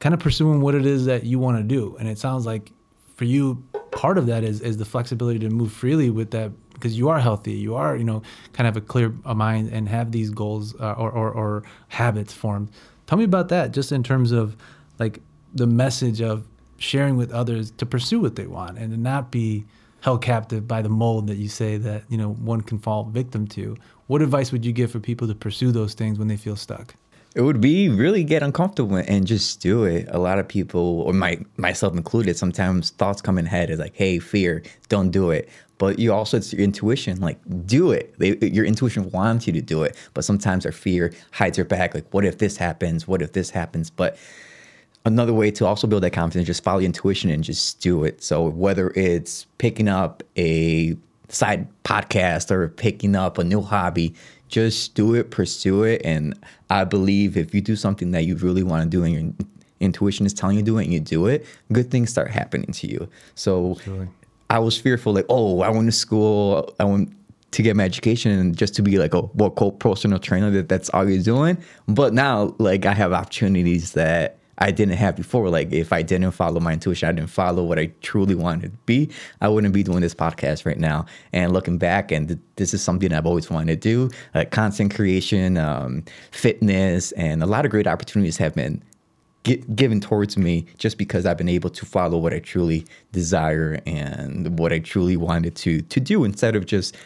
kind 0.00 0.14
of 0.14 0.20
pursuing 0.20 0.60
what 0.60 0.74
it 0.74 0.86
is 0.86 1.04
that 1.06 1.24
you 1.24 1.38
want 1.38 1.58
to 1.58 1.62
do, 1.62 1.96
and 1.98 2.08
it 2.08 2.18
sounds 2.18 2.46
like 2.46 2.72
for 3.20 3.26
you, 3.26 3.62
part 3.90 4.16
of 4.16 4.24
that 4.28 4.44
is 4.44 4.62
is 4.62 4.78
the 4.78 4.86
flexibility 4.86 5.38
to 5.40 5.50
move 5.50 5.70
freely 5.70 6.08
with 6.08 6.30
that 6.30 6.50
because 6.72 6.96
you 6.96 7.10
are 7.10 7.20
healthy, 7.20 7.52
you 7.52 7.74
are 7.74 7.94
you 7.94 8.02
know 8.02 8.22
kind 8.54 8.66
of 8.66 8.78
a 8.78 8.80
clear 8.80 9.10
mind 9.34 9.68
and 9.68 9.90
have 9.90 10.10
these 10.10 10.30
goals 10.30 10.74
uh, 10.80 10.92
or, 10.92 11.10
or, 11.10 11.30
or 11.30 11.62
habits 11.88 12.32
formed. 12.32 12.70
Tell 13.06 13.18
me 13.18 13.24
about 13.24 13.50
that, 13.50 13.72
just 13.72 13.92
in 13.92 14.02
terms 14.02 14.32
of 14.32 14.56
like 14.98 15.20
the 15.54 15.66
message 15.66 16.22
of 16.22 16.46
sharing 16.78 17.18
with 17.18 17.30
others 17.30 17.72
to 17.72 17.84
pursue 17.84 18.20
what 18.20 18.36
they 18.36 18.46
want 18.46 18.78
and 18.78 18.90
to 18.90 18.96
not 18.96 19.30
be 19.30 19.66
held 20.00 20.22
captive 20.22 20.66
by 20.66 20.80
the 20.80 20.88
mold 20.88 21.26
that 21.26 21.36
you 21.36 21.50
say 21.50 21.76
that 21.76 22.04
you 22.08 22.16
know 22.16 22.32
one 22.32 22.62
can 22.62 22.78
fall 22.78 23.04
victim 23.04 23.46
to. 23.48 23.76
What 24.06 24.22
advice 24.22 24.50
would 24.50 24.64
you 24.64 24.72
give 24.72 24.90
for 24.90 24.98
people 24.98 25.28
to 25.28 25.34
pursue 25.34 25.72
those 25.72 25.92
things 25.92 26.18
when 26.18 26.28
they 26.28 26.38
feel 26.38 26.56
stuck? 26.56 26.94
It 27.34 27.42
would 27.42 27.60
be 27.60 27.88
really 27.88 28.24
get 28.24 28.42
uncomfortable 28.42 28.96
and 28.96 29.26
just 29.26 29.60
do 29.60 29.84
it. 29.84 30.08
A 30.10 30.18
lot 30.18 30.38
of 30.40 30.48
people, 30.48 31.02
or 31.02 31.12
my 31.12 31.38
myself 31.56 31.94
included, 31.94 32.36
sometimes 32.36 32.90
thoughts 32.90 33.22
come 33.22 33.38
in 33.38 33.46
head 33.46 33.70
is 33.70 33.78
like, 33.78 33.94
"Hey, 33.94 34.18
fear, 34.18 34.62
don't 34.88 35.10
do 35.10 35.30
it." 35.30 35.48
But 35.78 35.98
you 35.98 36.12
also 36.12 36.36
it's 36.36 36.52
your 36.52 36.60
intuition, 36.60 37.20
like 37.20 37.38
do 37.66 37.92
it. 37.92 38.14
They, 38.18 38.36
your 38.48 38.64
intuition 38.66 39.10
wants 39.12 39.46
you 39.46 39.52
to 39.54 39.62
do 39.62 39.82
it, 39.84 39.96
but 40.12 40.24
sometimes 40.24 40.66
our 40.66 40.72
fear 40.72 41.12
hides 41.30 41.56
your 41.56 41.64
back. 41.64 41.94
Like, 41.94 42.12
what 42.12 42.24
if 42.24 42.38
this 42.38 42.56
happens? 42.56 43.06
What 43.08 43.22
if 43.22 43.32
this 43.32 43.48
happens? 43.48 43.90
But 43.90 44.18
another 45.04 45.32
way 45.32 45.50
to 45.52 45.66
also 45.66 45.86
build 45.86 46.02
that 46.02 46.12
confidence, 46.12 46.46
just 46.46 46.62
follow 46.62 46.80
your 46.80 46.86
intuition 46.86 47.30
and 47.30 47.42
just 47.42 47.80
do 47.80 48.04
it. 48.04 48.22
So 48.22 48.48
whether 48.48 48.90
it's 48.90 49.46
picking 49.58 49.88
up 49.88 50.22
a 50.36 50.96
side 51.28 51.66
podcast 51.84 52.50
or 52.50 52.68
picking 52.68 53.16
up 53.16 53.38
a 53.38 53.44
new 53.44 53.62
hobby, 53.62 54.14
just 54.50 54.94
do 54.94 55.14
it, 55.14 55.30
pursue 55.30 55.84
it. 55.84 56.02
And 56.04 56.38
I 56.68 56.84
believe 56.84 57.36
if 57.36 57.54
you 57.54 57.60
do 57.60 57.76
something 57.76 58.10
that 58.10 58.24
you 58.24 58.36
really 58.36 58.62
want 58.62 58.82
to 58.84 58.88
do 58.88 59.04
and 59.04 59.14
your 59.14 59.46
intuition 59.80 60.26
is 60.26 60.34
telling 60.34 60.56
you 60.56 60.62
to 60.62 60.66
do 60.66 60.78
it 60.78 60.84
and 60.84 60.92
you 60.92 61.00
do 61.00 61.26
it, 61.26 61.46
good 61.72 61.90
things 61.90 62.10
start 62.10 62.30
happening 62.30 62.72
to 62.72 62.86
you. 62.86 63.08
So 63.34 63.78
I 64.50 64.58
was 64.58 64.78
fearful, 64.78 65.14
like, 65.14 65.26
oh, 65.28 65.60
I 65.60 65.70
went 65.70 65.86
to 65.86 65.92
school, 65.92 66.74
I 66.80 66.84
went 66.84 67.12
to 67.52 67.62
get 67.62 67.76
my 67.76 67.84
education 67.84 68.32
and 68.32 68.56
just 68.56 68.74
to 68.76 68.82
be 68.82 68.98
like 68.98 69.14
a 69.14 69.22
what 69.22 69.54
quote 69.54 69.78
personal 69.78 70.18
trainer 70.18 70.50
that 70.50 70.68
that's 70.68 70.90
all 70.90 71.08
you're 71.08 71.22
doing. 71.22 71.56
But 71.88 72.12
now, 72.12 72.54
like, 72.58 72.86
I 72.86 72.92
have 72.92 73.12
opportunities 73.12 73.92
that 73.92 74.39
I 74.60 74.70
didn't 74.70 74.96
have 74.96 75.16
before. 75.16 75.48
Like 75.48 75.72
if 75.72 75.92
I 75.92 76.02
didn't 76.02 76.30
follow 76.32 76.60
my 76.60 76.74
intuition, 76.74 77.08
I 77.08 77.12
didn't 77.12 77.30
follow 77.30 77.64
what 77.64 77.78
I 77.78 77.86
truly 78.02 78.34
wanted 78.34 78.72
to 78.72 78.78
be, 78.86 79.10
I 79.40 79.48
wouldn't 79.48 79.72
be 79.72 79.82
doing 79.82 80.00
this 80.00 80.14
podcast 80.14 80.66
right 80.66 80.78
now. 80.78 81.06
And 81.32 81.52
looking 81.52 81.78
back, 81.78 82.12
and 82.12 82.28
th- 82.28 82.40
this 82.56 82.74
is 82.74 82.82
something 82.82 83.12
I've 83.12 83.26
always 83.26 83.50
wanted 83.50 83.80
to 83.80 83.88
do: 83.88 84.10
like 84.34 84.50
content 84.50 84.94
creation, 84.94 85.56
um, 85.56 86.04
fitness, 86.30 87.12
and 87.12 87.42
a 87.42 87.46
lot 87.46 87.64
of 87.64 87.70
great 87.70 87.86
opportunities 87.86 88.36
have 88.36 88.54
been 88.54 88.82
given 89.42 90.00
towards 90.00 90.36
me 90.36 90.66
just 90.76 90.98
because 90.98 91.24
I've 91.24 91.38
been 91.38 91.48
able 91.48 91.70
to 91.70 91.86
follow 91.86 92.18
what 92.18 92.34
I 92.34 92.40
truly 92.40 92.86
desire 93.12 93.80
and 93.86 94.58
what 94.58 94.72
I 94.72 94.80
truly 94.80 95.16
wanted 95.16 95.56
to 95.56 95.80
to 95.80 96.00
do 96.00 96.24
instead 96.24 96.56
of 96.56 96.66
just 96.66 96.96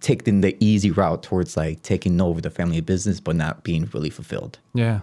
taking 0.00 0.42
the 0.42 0.56
easy 0.64 0.90
route 0.90 1.22
towards 1.22 1.56
like 1.56 1.82
taking 1.82 2.20
over 2.20 2.40
the 2.40 2.50
family 2.50 2.80
business 2.80 3.20
but 3.20 3.34
not 3.34 3.64
being 3.64 3.88
really 3.92 4.10
fulfilled. 4.10 4.58
Yeah. 4.74 5.00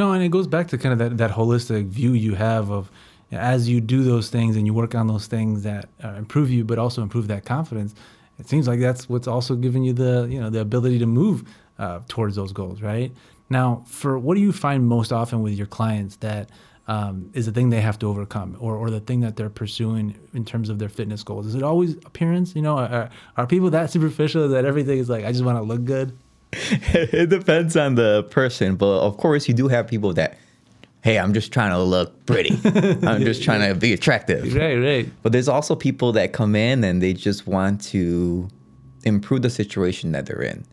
No, 0.00 0.12
and 0.12 0.22
it 0.22 0.30
goes 0.30 0.46
back 0.46 0.68
to 0.68 0.78
kind 0.78 0.94
of 0.94 0.98
that, 0.98 1.18
that 1.18 1.30
holistic 1.30 1.86
view 1.88 2.14
you 2.14 2.34
have 2.34 2.70
of 2.70 2.90
as 3.30 3.68
you 3.68 3.82
do 3.82 4.02
those 4.02 4.30
things 4.30 4.56
and 4.56 4.64
you 4.64 4.72
work 4.72 4.94
on 4.94 5.08
those 5.08 5.26
things 5.26 5.62
that 5.64 5.90
uh, 6.02 6.14
improve 6.14 6.50
you, 6.50 6.64
but 6.64 6.78
also 6.78 7.02
improve 7.02 7.28
that 7.28 7.44
confidence. 7.44 7.94
It 8.38 8.48
seems 8.48 8.66
like 8.66 8.80
that's 8.80 9.10
what's 9.10 9.28
also 9.28 9.56
giving 9.56 9.84
you 9.84 9.92
the 9.92 10.26
you 10.30 10.40
know 10.40 10.48
the 10.48 10.62
ability 10.62 11.00
to 11.00 11.06
move 11.06 11.44
uh, 11.78 12.00
towards 12.08 12.34
those 12.34 12.50
goals, 12.50 12.80
right? 12.80 13.12
Now, 13.50 13.84
for 13.86 14.18
what 14.18 14.36
do 14.36 14.40
you 14.40 14.52
find 14.52 14.86
most 14.86 15.12
often 15.12 15.42
with 15.42 15.52
your 15.52 15.66
clients 15.66 16.16
that 16.16 16.48
um, 16.88 17.28
is 17.34 17.44
the 17.44 17.52
thing 17.52 17.68
they 17.68 17.82
have 17.82 17.98
to 17.98 18.06
overcome, 18.06 18.56
or, 18.58 18.76
or 18.76 18.88
the 18.88 19.00
thing 19.00 19.20
that 19.20 19.36
they're 19.36 19.50
pursuing 19.50 20.18
in 20.32 20.46
terms 20.46 20.70
of 20.70 20.78
their 20.78 20.88
fitness 20.88 21.22
goals? 21.22 21.44
Is 21.44 21.54
it 21.54 21.62
always 21.62 21.96
appearance? 22.06 22.56
You 22.56 22.62
know, 22.62 22.78
are, 22.78 23.10
are 23.36 23.46
people 23.46 23.68
that 23.68 23.90
superficial 23.90 24.48
that 24.48 24.64
everything 24.64 24.98
is 24.98 25.10
like 25.10 25.26
I 25.26 25.32
just 25.32 25.44
want 25.44 25.58
to 25.58 25.62
look 25.62 25.84
good? 25.84 26.16
It 26.52 27.30
depends 27.30 27.76
on 27.76 27.94
the 27.94 28.24
person, 28.24 28.76
but 28.76 29.00
of 29.00 29.16
course, 29.16 29.48
you 29.48 29.54
do 29.54 29.68
have 29.68 29.86
people 29.86 30.12
that, 30.14 30.38
hey, 31.02 31.18
I'm 31.18 31.32
just 31.32 31.52
trying 31.52 31.70
to 31.70 31.82
look 31.82 32.26
pretty. 32.26 32.58
I'm 33.06 33.22
just 33.22 33.42
trying 33.42 33.72
to 33.72 33.78
be 33.78 33.92
attractive. 33.92 34.54
Right, 34.54 34.76
right. 34.76 35.08
But 35.22 35.32
there's 35.32 35.48
also 35.48 35.74
people 35.74 36.12
that 36.12 36.32
come 36.32 36.56
in 36.56 36.84
and 36.84 37.02
they 37.02 37.12
just 37.12 37.46
want 37.46 37.80
to 37.86 38.48
improve 39.04 39.42
the 39.42 39.50
situation 39.50 40.12
that 40.12 40.26
they're 40.26 40.42
in. 40.42 40.64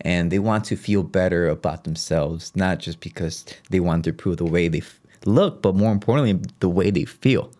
And 0.00 0.30
they 0.30 0.38
want 0.38 0.64
to 0.66 0.76
feel 0.76 1.02
better 1.02 1.48
about 1.48 1.84
themselves, 1.84 2.54
not 2.54 2.78
just 2.78 3.00
because 3.00 3.44
they 3.70 3.80
want 3.80 4.04
to 4.04 4.10
improve 4.10 4.36
the 4.36 4.44
way 4.44 4.68
they 4.68 4.78
f- 4.78 5.00
look, 5.24 5.62
but 5.62 5.74
more 5.74 5.92
importantly, 5.92 6.38
the 6.60 6.68
way 6.68 6.90
they 6.90 7.04
feel. 7.04 7.50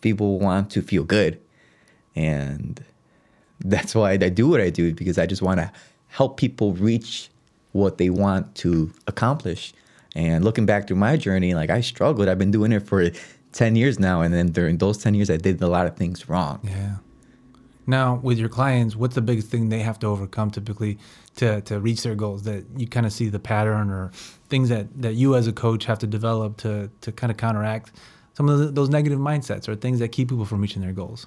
People 0.00 0.40
want 0.40 0.70
to 0.70 0.82
feel 0.82 1.04
good. 1.04 1.38
And 2.16 2.82
that's 3.60 3.94
why 3.94 4.12
I 4.12 4.16
do 4.16 4.48
what 4.48 4.60
I 4.60 4.70
do, 4.70 4.92
because 4.92 5.18
I 5.18 5.26
just 5.26 5.42
want 5.42 5.60
to 5.60 5.70
help 6.08 6.36
people 6.36 6.72
reach 6.74 7.30
what 7.72 7.98
they 7.98 8.10
want 8.10 8.54
to 8.56 8.92
accomplish. 9.06 9.72
And 10.14 10.44
looking 10.44 10.66
back 10.66 10.88
through 10.88 10.96
my 10.96 11.16
journey, 11.16 11.54
like 11.54 11.70
I 11.70 11.80
struggled. 11.80 12.28
I've 12.28 12.38
been 12.38 12.50
doing 12.50 12.72
it 12.72 12.80
for 12.80 13.10
10 13.52 13.76
years 13.76 13.98
now. 13.98 14.20
And 14.20 14.32
then 14.34 14.48
during 14.48 14.78
those 14.78 14.98
10 14.98 15.14
years, 15.14 15.30
I 15.30 15.36
did 15.36 15.60
a 15.62 15.68
lot 15.68 15.86
of 15.86 15.96
things 15.96 16.28
wrong. 16.28 16.60
Yeah. 16.62 16.96
Now, 17.86 18.16
with 18.16 18.38
your 18.38 18.50
clients, 18.50 18.96
what's 18.96 19.14
the 19.14 19.22
biggest 19.22 19.48
thing 19.48 19.70
they 19.70 19.80
have 19.80 19.98
to 20.00 20.06
overcome 20.08 20.50
typically 20.50 20.98
to, 21.36 21.62
to 21.62 21.80
reach 21.80 22.02
their 22.02 22.14
goals 22.14 22.42
that 22.42 22.64
you 22.76 22.86
kind 22.86 23.06
of 23.06 23.12
see 23.12 23.30
the 23.30 23.38
pattern 23.38 23.90
or 23.90 24.10
things 24.48 24.68
that, 24.68 24.86
that 25.00 25.14
you 25.14 25.34
as 25.36 25.46
a 25.46 25.52
coach 25.52 25.86
have 25.86 25.98
to 26.00 26.06
develop 26.06 26.58
to, 26.58 26.90
to 27.00 27.12
kind 27.12 27.30
of 27.30 27.38
counteract 27.38 27.92
some 28.34 28.48
of 28.48 28.74
those 28.74 28.90
negative 28.90 29.18
mindsets 29.18 29.68
or 29.68 29.74
things 29.74 30.00
that 30.00 30.08
keep 30.08 30.28
people 30.28 30.44
from 30.44 30.60
reaching 30.60 30.82
their 30.82 30.92
goals? 30.92 31.26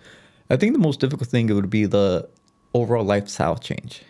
I 0.52 0.56
think 0.58 0.74
the 0.74 0.80
most 0.80 1.00
difficult 1.00 1.30
thing 1.30 1.50
it 1.50 1.54
would 1.54 1.70
be 1.70 1.86
the 1.86 2.30
overall 2.74 3.04
lifestyle 3.04 3.58
change. 3.58 4.04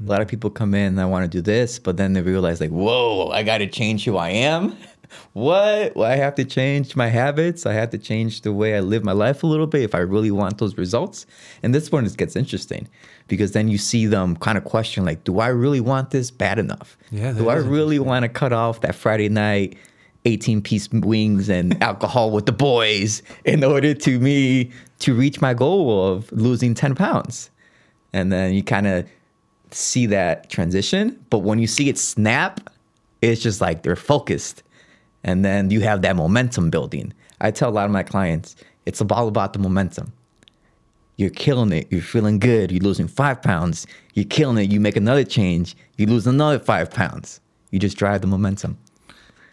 A 0.00 0.08
lot 0.08 0.20
of 0.20 0.28
people 0.28 0.50
come 0.50 0.74
in 0.74 0.86
and 0.86 1.00
I 1.00 1.06
want 1.06 1.24
to 1.24 1.28
do 1.28 1.40
this, 1.40 1.78
but 1.78 1.96
then 1.96 2.12
they 2.12 2.22
realize 2.22 2.60
like, 2.60 2.70
whoa, 2.70 3.30
I 3.30 3.42
got 3.42 3.58
to 3.58 3.66
change 3.66 4.04
who 4.04 4.16
I 4.16 4.30
am. 4.30 4.76
what? 5.32 5.96
Well, 5.96 6.10
I 6.10 6.16
have 6.16 6.34
to 6.36 6.44
change 6.44 6.94
my 6.94 7.08
habits. 7.08 7.66
I 7.66 7.72
have 7.72 7.90
to 7.90 7.98
change 7.98 8.42
the 8.42 8.52
way 8.52 8.76
I 8.76 8.80
live 8.80 9.04
my 9.04 9.12
life 9.12 9.42
a 9.42 9.46
little 9.46 9.66
bit 9.66 9.82
if 9.82 9.94
I 9.94 9.98
really 9.98 10.30
want 10.30 10.58
those 10.58 10.76
results. 10.76 11.26
And 11.62 11.74
this 11.74 11.90
one 11.90 12.06
gets 12.06 12.36
interesting 12.36 12.88
because 13.26 13.52
then 13.52 13.68
you 13.68 13.78
see 13.78 14.06
them 14.06 14.36
kind 14.36 14.56
of 14.56 14.64
question 14.64 15.04
like, 15.04 15.24
do 15.24 15.40
I 15.40 15.48
really 15.48 15.80
want 15.80 16.10
this 16.10 16.30
bad 16.30 16.58
enough? 16.58 16.96
Yeah, 17.10 17.32
do 17.32 17.48
I 17.48 17.56
really 17.56 17.98
want 17.98 18.22
to 18.22 18.28
cut 18.28 18.52
off 18.52 18.80
that 18.82 18.94
Friday 18.94 19.28
night 19.28 19.76
18 20.24 20.62
piece 20.62 20.88
wings 20.90 21.48
and 21.48 21.80
alcohol 21.82 22.30
with 22.30 22.46
the 22.46 22.52
boys 22.52 23.22
in 23.44 23.64
order 23.64 23.94
to 23.94 24.18
me 24.20 24.70
to 25.00 25.14
reach 25.14 25.40
my 25.40 25.54
goal 25.54 26.12
of 26.12 26.30
losing 26.32 26.74
10 26.74 26.94
pounds? 26.94 27.50
And 28.12 28.32
then 28.32 28.54
you 28.54 28.62
kind 28.62 28.86
of 28.86 29.06
see 29.74 30.06
that 30.06 30.50
transition. 30.50 31.24
But 31.30 31.38
when 31.38 31.58
you 31.58 31.66
see 31.66 31.88
it 31.88 31.98
snap, 31.98 32.60
it's 33.22 33.42
just 33.42 33.60
like 33.60 33.82
they're 33.82 33.96
focused. 33.96 34.62
And 35.24 35.44
then 35.44 35.70
you 35.70 35.80
have 35.80 36.02
that 36.02 36.16
momentum 36.16 36.70
building. 36.70 37.12
I 37.40 37.50
tell 37.50 37.68
a 37.68 37.72
lot 37.72 37.84
of 37.84 37.90
my 37.90 38.02
clients, 38.02 38.56
it's 38.86 39.00
all 39.00 39.28
about 39.28 39.52
the 39.52 39.58
momentum. 39.58 40.12
You're 41.16 41.30
killing 41.30 41.72
it. 41.72 41.88
You're 41.90 42.00
feeling 42.00 42.38
good. 42.38 42.70
You're 42.70 42.82
losing 42.82 43.08
five 43.08 43.42
pounds. 43.42 43.86
You're 44.14 44.24
killing 44.24 44.56
it. 44.58 44.70
You 44.70 44.78
make 44.78 44.96
another 44.96 45.24
change. 45.24 45.76
You 45.96 46.06
lose 46.06 46.26
another 46.26 46.60
five 46.60 46.90
pounds. 46.90 47.40
You 47.70 47.80
just 47.80 47.96
drive 47.96 48.20
the 48.20 48.28
momentum. 48.28 48.78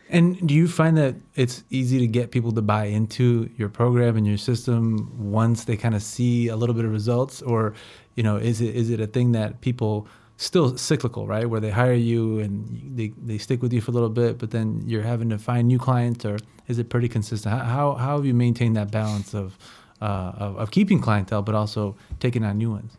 And 0.10 0.48
do 0.48 0.54
you 0.54 0.68
find 0.68 0.96
that 0.98 1.16
it's 1.34 1.64
easy 1.72 1.98
to 1.98 2.06
get 2.06 2.30
people 2.30 2.52
to 2.52 2.62
buy 2.62 2.86
into 2.86 3.50
your 3.58 3.70
program 3.70 4.16
and 4.16 4.28
your 4.28 4.38
system 4.38 5.12
once 5.18 5.66
they 5.66 5.76
kind 5.76 5.96
of 5.96 6.04
see 6.04 6.48
a 6.50 6.56
little 6.56 6.76
bit 6.76 6.86
of 6.86 6.92
results, 6.92 7.42
or 7.42 7.74
you 8.16 8.24
know, 8.24 8.38
is 8.38 8.62
it 8.62 8.76
is 8.76 8.90
it 8.90 9.00
a 9.00 9.08
thing 9.08 9.34
that 9.34 9.62
people 9.62 10.08
still 10.38 10.78
cyclical, 10.78 11.28
right? 11.28 11.50
Where 11.50 11.62
they 11.62 11.72
hire 11.72 11.94
you 11.94 12.40
and 12.40 12.98
they, 12.98 13.14
they 13.22 13.38
stick 13.38 13.62
with 13.62 13.72
you 13.72 13.82
for 13.82 13.92
a 13.92 13.94
little 13.94 14.10
bit, 14.10 14.38
but 14.38 14.52
then 14.52 14.84
you're 14.86 15.04
having 15.04 15.30
to 15.30 15.38
find 15.38 15.68
new 15.68 15.80
clients, 15.80 16.26
or 16.26 16.38
is 16.68 16.78
it 16.80 16.90
pretty 16.90 17.08
consistent? 17.08 17.54
How 17.54 17.64
how, 17.64 17.94
how 17.96 18.18
have 18.18 18.26
you 18.26 18.34
maintained 18.34 18.76
that 18.76 18.92
balance 18.92 19.34
of, 19.34 19.58
uh, 20.02 20.34
of 20.38 20.58
of 20.58 20.72
keeping 20.72 21.00
clientele, 21.00 21.42
but 21.42 21.56
also 21.56 21.96
taking 22.20 22.44
on 22.44 22.58
new 22.58 22.72
ones? 22.72 22.98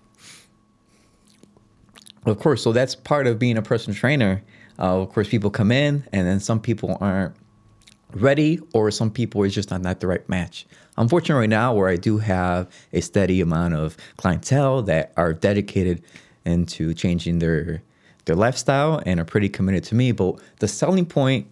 Of 2.25 2.39
course, 2.39 2.63
so 2.63 2.73
that's 2.73 2.95
part 2.95 3.27
of 3.27 3.39
being 3.39 3.57
a 3.57 3.63
personal 3.63 3.97
trainer. 3.97 4.43
Uh, 4.79 5.01
of 5.01 5.13
course, 5.13 5.29
people 5.29 5.51
come 5.51 5.71
in, 5.71 6.05
and 6.13 6.27
then 6.27 6.41
some 6.41 6.61
people 6.61 6.99
aren't 7.01 7.35
ready, 8.13 8.61
or 8.73 8.91
some 8.91 9.11
people 9.11 9.43
is 9.43 9.55
just 9.55 9.71
not, 9.71 9.83
not 9.83 10.01
the 10.01 10.07
right 10.07 10.27
match. 10.29 10.67
Unfortunately, 10.97 11.41
right 11.41 11.51
now, 11.51 11.75
where 11.75 11.89
I 11.89 11.97
do 11.97 12.19
have 12.19 12.69
a 12.93 13.01
steady 13.01 13.41
amount 13.41 13.75
of 13.75 13.97
clientele 14.17 14.83
that 14.83 15.13
are 15.17 15.33
dedicated 15.33 16.03
into 16.45 16.95
changing 16.95 17.39
their 17.41 17.83
their 18.25 18.37
lifestyle 18.37 19.01
and 19.07 19.21
are 19.21 19.25
pretty 19.25 19.49
committed 19.49 19.85
to 19.85 19.95
me, 19.95 20.13
but 20.13 20.41
the 20.59 20.67
selling 20.67 21.07
point 21.07 21.47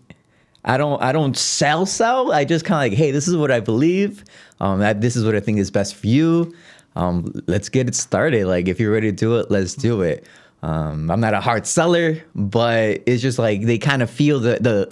I 0.65 0.77
don't 0.77 1.01
I 1.03 1.13
don't 1.13 1.37
sell 1.37 1.85
sell. 1.87 2.33
I 2.33 2.45
just 2.45 2.65
kind 2.65 2.87
of 2.87 2.93
like, 2.93 2.99
hey, 2.99 3.11
this 3.11 3.29
is 3.29 3.37
what 3.37 3.51
I 3.51 3.61
believe. 3.61 4.25
Um, 4.61 4.81
this 5.01 5.15
is 5.15 5.25
what 5.25 5.35
I 5.35 5.41
think 5.41 5.59
is 5.59 5.71
best 5.71 5.95
for 5.95 6.07
you. 6.07 6.55
Um, 6.97 7.33
let's 7.47 7.69
get 7.69 7.89
it 7.89 7.95
started. 7.95 8.47
Like 8.47 8.69
if 8.69 8.81
you're 8.81 8.93
ready 8.93 9.11
to 9.11 9.17
do 9.17 9.39
it, 9.39 9.51
let's 9.51 9.75
do 9.75 10.03
it. 10.03 10.27
Um, 10.63 11.11
I'm 11.11 11.21
not 11.21 11.35
a 11.35 11.41
hard 11.41 11.67
seller, 11.67 12.23
but 12.35 13.03
it's 13.05 13.21
just 13.21 13.39
like 13.39 13.63
they 13.63 13.77
kind 13.77 14.03
of 14.03 14.09
feel 14.09 14.41
the 14.41 14.59
the 14.61 14.91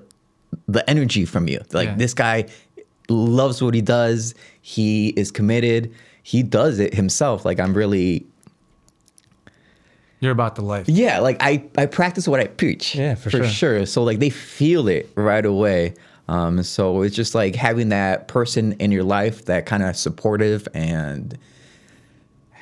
the 0.72 0.88
energy 0.88 1.24
from 1.24 1.48
you. 1.48 1.60
Like 1.72 1.88
Yeah. 1.88 1.94
this 1.96 2.14
guy 2.14 2.46
loves 3.08 3.62
what 3.62 3.74
he 3.74 3.80
does. 3.80 4.34
He 4.60 5.08
is 5.10 5.30
committed. 5.30 5.92
He 6.22 6.42
does 6.42 6.78
it 6.78 6.94
himself. 6.94 7.44
Like 7.44 7.58
I'm 7.60 7.74
really 7.74 8.26
You're 10.20 10.32
about 10.32 10.54
the 10.54 10.62
life. 10.62 10.88
yeah, 10.88 11.18
like 11.18 11.36
I, 11.40 11.64
I 11.76 11.86
practice 11.86 12.28
what 12.28 12.38
I 12.40 12.46
preach. 12.46 12.94
Yeah, 12.94 13.14
for 13.16 13.30
sure. 13.30 13.40
for 13.40 13.46
sure. 13.48 13.76
sure. 13.78 13.86
So 13.86 14.02
like 14.04 14.18
they 14.20 14.30
feel 14.30 14.88
it 14.88 15.10
right 15.16 15.44
away. 15.44 15.94
Um, 16.28 16.62
so 16.62 17.02
it's 17.02 17.16
just 17.16 17.34
like 17.34 17.56
having 17.56 17.88
that 17.88 18.28
person 18.28 18.72
in 18.74 18.92
your 18.92 19.02
life 19.02 19.46
that 19.46 19.66
kind 19.66 19.82
of 19.82 19.96
supportive 19.96 20.68
and 20.72 21.36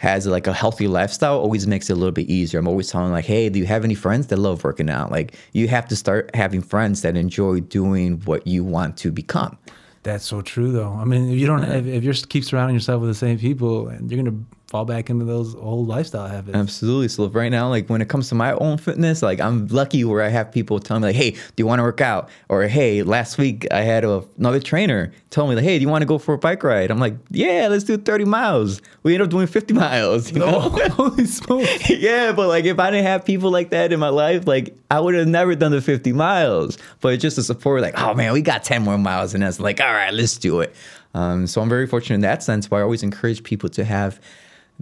has 0.00 0.26
like 0.26 0.47
a 0.47 0.52
healthy 0.54 0.88
lifestyle 0.88 1.38
always 1.38 1.66
makes 1.66 1.90
it 1.90 1.92
a 1.92 1.97
little 1.97 2.11
bit 2.11 2.26
easier. 2.26 2.59
I'm 2.59 2.66
always 2.66 2.90
telling 2.90 3.12
like, 3.12 3.26
hey, 3.26 3.50
do 3.50 3.59
you 3.59 3.66
have 3.66 3.85
any 3.85 3.95
friends 3.95 4.28
that 4.28 4.38
love 4.38 4.64
working 4.64 4.88
out? 4.88 5.11
Like 5.11 5.35
you 5.52 5.69
have 5.69 5.87
to 5.88 5.95
start 5.95 6.35
having 6.35 6.62
friends 6.62 7.02
that 7.02 7.19
enjoy 7.19 7.61
doing 7.61 8.19
what 8.25 8.47
you 8.47 8.64
want 8.64 8.97
to 8.97 9.12
become. 9.12 9.59
That's 10.02 10.25
so 10.25 10.40
true, 10.40 10.73
though. 10.73 10.95
I 10.95 11.04
mean, 11.04 11.30
if 11.30 11.38
you 11.38 11.47
don't, 11.47 11.62
if, 11.64 11.85
if 11.85 12.02
you 12.02 12.12
just 12.12 12.30
keep 12.30 12.45
surrounding 12.45 12.75
yourself 12.75 13.02
with 13.02 13.11
the 13.11 13.14
same 13.14 13.38
people, 13.38 13.88
and 13.88 14.11
you're 14.11 14.25
gonna 14.25 14.42
fall 14.71 14.85
back 14.85 15.11
into 15.11 15.25
those 15.25 15.57
old 15.57 15.89
lifestyle 15.89 16.29
habits. 16.29 16.57
Absolutely. 16.57 17.09
So 17.09 17.27
right 17.27 17.50
now, 17.50 17.69
like 17.69 17.91
when 17.91 18.00
it 18.00 18.09
comes 18.09 18.29
to 18.29 18.37
my 18.37 18.53
own 18.53 18.79
fitness, 18.79 19.21
like 19.21 19.41
I'm 19.41 19.67
lucky 19.67 20.05
where 20.05 20.23
I 20.23 20.29
have 20.29 20.53
people 20.53 20.79
telling 20.79 21.03
me 21.03 21.09
like, 21.09 21.17
"Hey, 21.17 21.33
do 21.33 21.39
you 21.57 21.67
want 21.67 21.81
to 21.81 21.83
work 21.83 22.00
out?" 22.00 22.31
Or 22.49 22.62
"Hey, 22.69 23.03
last 23.03 23.37
week 23.37 23.67
I 23.73 23.81
had 23.81 24.05
a, 24.05 24.25
another 24.39 24.61
trainer 24.61 25.12
tell 25.31 25.49
me 25.49 25.57
like, 25.57 25.65
"Hey, 25.65 25.77
do 25.77 25.83
you 25.83 25.89
want 25.89 26.03
to 26.03 26.07
go 26.07 26.19
for 26.19 26.35
a 26.35 26.39
bike 26.39 26.62
ride?" 26.62 26.93
I'm 26.93 27.00
like, 27.00 27.17
"Yeah, 27.31 27.67
let's 27.69 27.83
do 27.83 27.97
30 27.97 28.25
miles." 28.27 28.81
We 29.03 29.15
end 29.15 29.25
up 29.25 29.31
doing 29.31 29.49
50 29.49 29.75
miles. 29.75 30.31
You 30.31 30.39
know? 30.39 30.61
holy 30.91 31.27
smokes! 31.27 31.91
yeah, 31.91 32.31
but 32.31 32.47
like 32.47 32.65
if 32.65 32.79
I 32.79 32.93
didn't 32.93 33.07
have 33.07 33.25
people 33.25 33.50
like 33.50 33.71
that 33.71 33.93
in 33.93 33.99
my 33.99 34.11
life, 34.11 34.47
like 34.47 34.77
I 34.89 35.00
would 35.00 35.17
have 35.17 35.27
never 35.27 35.57
done 35.57 35.73
the 35.73 35.83
50 35.83 36.12
miles. 36.12 36.79
But 37.00 37.15
it's 37.15 37.23
just 37.23 37.35
the 37.35 37.43
support, 37.43 37.83
like, 37.83 38.00
oh 38.00 38.15
man, 38.15 38.33
we 38.33 38.41
got 38.41 38.62
10 38.62 38.83
more 38.83 38.99
miles, 38.99 39.35
and 39.35 39.43
that's 39.43 39.59
like, 39.59 39.81
all 39.81 39.93
right, 39.93 40.15
let's 40.15 40.39
do 40.39 40.61
it. 40.61 40.77
Um, 41.12 41.49
so 41.49 41.61
I'm 41.61 41.69
very 41.69 41.89
fortunate 41.89 42.15
in 42.15 42.21
that 42.21 42.45
sense. 42.45 42.69
But 42.69 42.77
I 42.77 42.83
always 42.83 43.03
encourage 43.03 43.43
people 43.43 43.69
to 43.71 43.85
have 43.85 44.21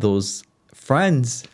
those 0.01 0.45
friends 0.75 1.45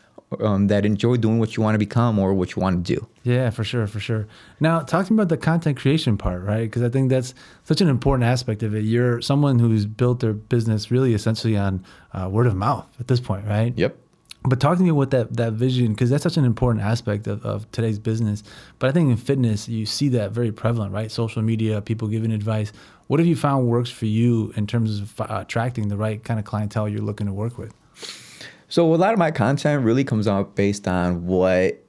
um, 0.41 0.67
that 0.69 0.85
enjoy 0.85 1.17
doing 1.17 1.39
what 1.39 1.57
you 1.57 1.63
want 1.63 1.75
to 1.75 1.79
become 1.79 2.19
or 2.19 2.35
what 2.35 2.55
you 2.55 2.63
want 2.63 2.85
to 2.85 2.95
do. 2.95 3.07
Yeah, 3.23 3.51
for 3.51 3.65
sure, 3.65 3.87
for 3.87 4.01
sure. 4.01 4.27
Now, 4.61 4.81
talk 4.81 5.07
to 5.07 5.13
me 5.13 5.17
about 5.17 5.29
the 5.29 5.37
content 5.37 5.79
creation 5.79 6.19
part, 6.19 6.43
right? 6.43 6.63
Because 6.63 6.83
I 6.83 6.89
think 6.89 7.11
that's 7.11 7.35
such 7.65 7.81
an 7.81 7.89
important 7.89 8.29
aspect 8.29 8.63
of 8.63 8.75
it. 8.75 8.85
You're 8.85 9.21
someone 9.21 9.59
who's 9.59 9.87
built 9.87 10.21
their 10.21 10.33
business 10.33 10.91
really 10.91 11.15
essentially 11.15 11.57
on 11.57 11.85
uh, 12.13 12.29
word 12.31 12.47
of 12.47 12.55
mouth 12.55 12.87
at 13.01 13.09
this 13.09 13.21
point, 13.21 13.47
right? 13.47 13.73
Yep. 13.77 13.97
But 14.47 14.61
talk 14.61 14.77
to 14.77 14.85
me 14.85 14.91
with 14.91 15.11
that 15.13 15.35
that 15.39 15.55
vision 15.55 15.95
because 15.95 16.11
that's 16.11 16.23
such 16.23 16.37
an 16.37 16.45
important 16.45 16.85
aspect 16.85 17.27
of, 17.27 17.43
of 17.47 17.71
today's 17.73 17.99
business. 17.99 18.43
But 18.79 18.91
I 18.91 18.93
think 18.93 19.11
in 19.11 19.17
fitness 19.17 19.71
you 19.71 19.87
see 19.87 20.11
that 20.11 20.33
very 20.33 20.53
prevalent, 20.53 20.93
right? 20.93 21.11
Social 21.11 21.41
media, 21.41 21.81
people 21.81 22.09
giving 22.09 22.31
advice. 22.31 22.71
What 23.07 23.21
have 23.21 23.27
you 23.27 23.37
found 23.37 23.69
works 23.69 23.89
for 23.89 24.05
you 24.05 24.53
in 24.55 24.67
terms 24.67 25.01
of 25.01 25.19
uh, 25.19 25.27
attracting 25.31 25.89
the 25.89 25.97
right 25.97 26.23
kind 26.23 26.39
of 26.39 26.45
clientele 26.45 26.91
you're 26.91 27.01
looking 27.01 27.27
to 27.27 27.33
work 27.33 27.57
with? 27.57 27.73
So 28.75 28.93
a 28.93 28.97
lot 28.97 29.13
of 29.13 29.21
my 29.21 29.31
content 29.31 29.85
really 29.85 30.03
comes 30.03 30.27
out 30.27 30.57
based 30.57 30.89
on 30.89 31.29
what 31.29 31.81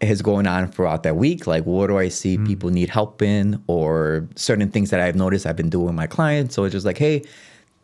is 0.00 0.22
going 0.22 0.46
on 0.46 0.68
throughout 0.68 1.02
that 1.02 1.16
week. 1.16 1.48
Like, 1.48 1.66
what 1.66 1.88
do 1.88 1.98
I 1.98 2.10
see 2.10 2.38
mm. 2.38 2.46
people 2.46 2.70
need 2.70 2.90
help 2.90 3.22
in, 3.22 3.60
or 3.66 4.28
certain 4.36 4.70
things 4.70 4.90
that 4.90 5.00
I've 5.00 5.16
noticed 5.16 5.46
I've 5.46 5.56
been 5.56 5.68
doing 5.68 5.86
with 5.86 5.96
my 5.96 6.06
clients. 6.06 6.54
So 6.54 6.62
it's 6.62 6.74
just 6.74 6.86
like, 6.86 6.96
hey, 6.96 7.24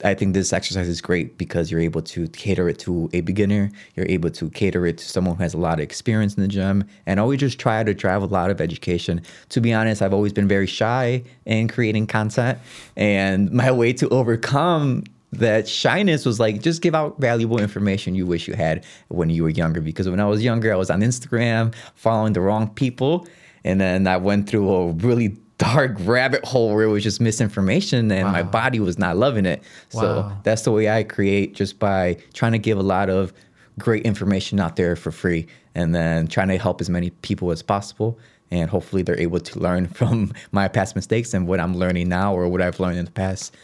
I 0.05 0.15
think 0.15 0.35
this 0.35 0.53
exercise 0.53 0.87
is 0.87 1.01
great 1.01 1.37
because 1.37 1.73
you're 1.73 1.81
able 1.81 2.01
to 2.03 2.29
cater 2.29 2.69
it 2.69 2.79
to 2.79 3.11
a 3.13 3.23
beginner. 3.23 3.73
You're 3.97 4.07
able 4.07 4.31
to 4.31 4.49
cater 4.51 4.87
it 4.87 4.99
to 4.99 5.05
someone 5.05 5.35
who 5.35 5.43
has 5.43 5.55
a 5.55 5.59
lot 5.59 5.81
of 5.81 5.81
experience 5.81 6.37
in 6.37 6.43
the 6.45 6.49
gym. 6.49 6.85
And 7.07 7.19
always 7.19 7.41
just 7.41 7.59
try 7.59 7.83
to 7.83 7.93
drive 7.93 8.23
a 8.23 8.27
lot 8.27 8.51
of 8.51 8.61
education. 8.61 9.21
To 9.49 9.61
be 9.61 9.75
honest, 9.75 10.01
I've 10.01 10.15
always 10.15 10.33
been 10.33 10.47
very 10.47 10.69
shy 10.69 11.25
in 11.45 11.67
creating 11.67 12.07
content. 12.07 12.61
And 12.95 13.51
my 13.51 13.73
way 13.73 13.93
to 13.95 14.09
overcome 14.11 15.03
that 15.33 15.69
shyness 15.69 16.25
was 16.25 16.41
like 16.41 16.63
just 16.63 16.81
give 16.83 16.95
out 16.95 17.19
valuable 17.21 17.61
information 17.61 18.15
you 18.15 18.27
wish 18.27 18.49
you 18.49 18.55
had 18.55 18.85
when 19.09 19.31
you 19.31 19.43
were 19.43 19.51
younger. 19.51 19.81
Because 19.81 20.09
when 20.09 20.21
I 20.21 20.25
was 20.27 20.43
younger, 20.43 20.73
I 20.73 20.77
was 20.77 20.91
on 20.91 21.01
Instagram 21.01 21.75
following 21.95 22.33
the 22.33 22.41
wrong 22.41 22.69
people. 22.71 23.27
And 23.65 23.81
then 23.81 24.07
I 24.07 24.17
went 24.17 24.49
through 24.49 24.73
a 24.73 24.93
really 24.93 25.37
dark 25.59 25.97
rabbit 26.01 26.45
hole 26.45 26.73
where 26.73 26.85
it 26.85 26.89
was 26.89 27.03
just 27.03 27.21
misinformation 27.21 28.11
and 28.13 28.29
my 28.29 28.43
body 28.45 28.79
was 28.81 28.97
not 28.99 29.17
loving 29.17 29.45
it. 29.45 29.63
So 29.89 30.21
Wow. 30.21 30.39
that's 30.45 30.63
the 30.63 30.71
way 30.71 30.89
I 30.89 31.03
create 31.03 31.55
just 31.55 31.79
by 31.79 32.17
trying 32.33 32.53
to 32.53 32.59
give 32.59 32.79
a 32.79 32.83
lot 32.83 33.11
of 33.11 33.33
great 33.79 34.05
information 34.05 34.61
out 34.61 34.77
there 34.77 34.95
for 34.97 35.11
free 35.11 35.47
and 35.75 35.95
then 35.95 36.29
trying 36.29 36.49
to 36.49 36.59
help 36.59 36.81
as 36.81 36.89
many 36.89 37.11
people 37.11 37.51
as 37.51 37.63
possible 37.63 38.19
and 38.51 38.71
hopefully 38.71 39.03
they're 39.03 39.21
able 39.21 39.41
to 39.41 39.59
learn 39.59 39.87
from 39.99 40.33
my 40.53 40.69
past 40.69 40.97
mistakes 40.97 41.35
and 41.35 41.47
what 41.47 41.61
I'm 41.61 41.77
learning 41.77 42.09
now 42.09 42.35
or 42.35 42.49
what 42.49 42.63
I've 42.63 42.81
learned 42.81 42.99
in 42.99 43.05
the 43.05 43.11
past. 43.11 43.55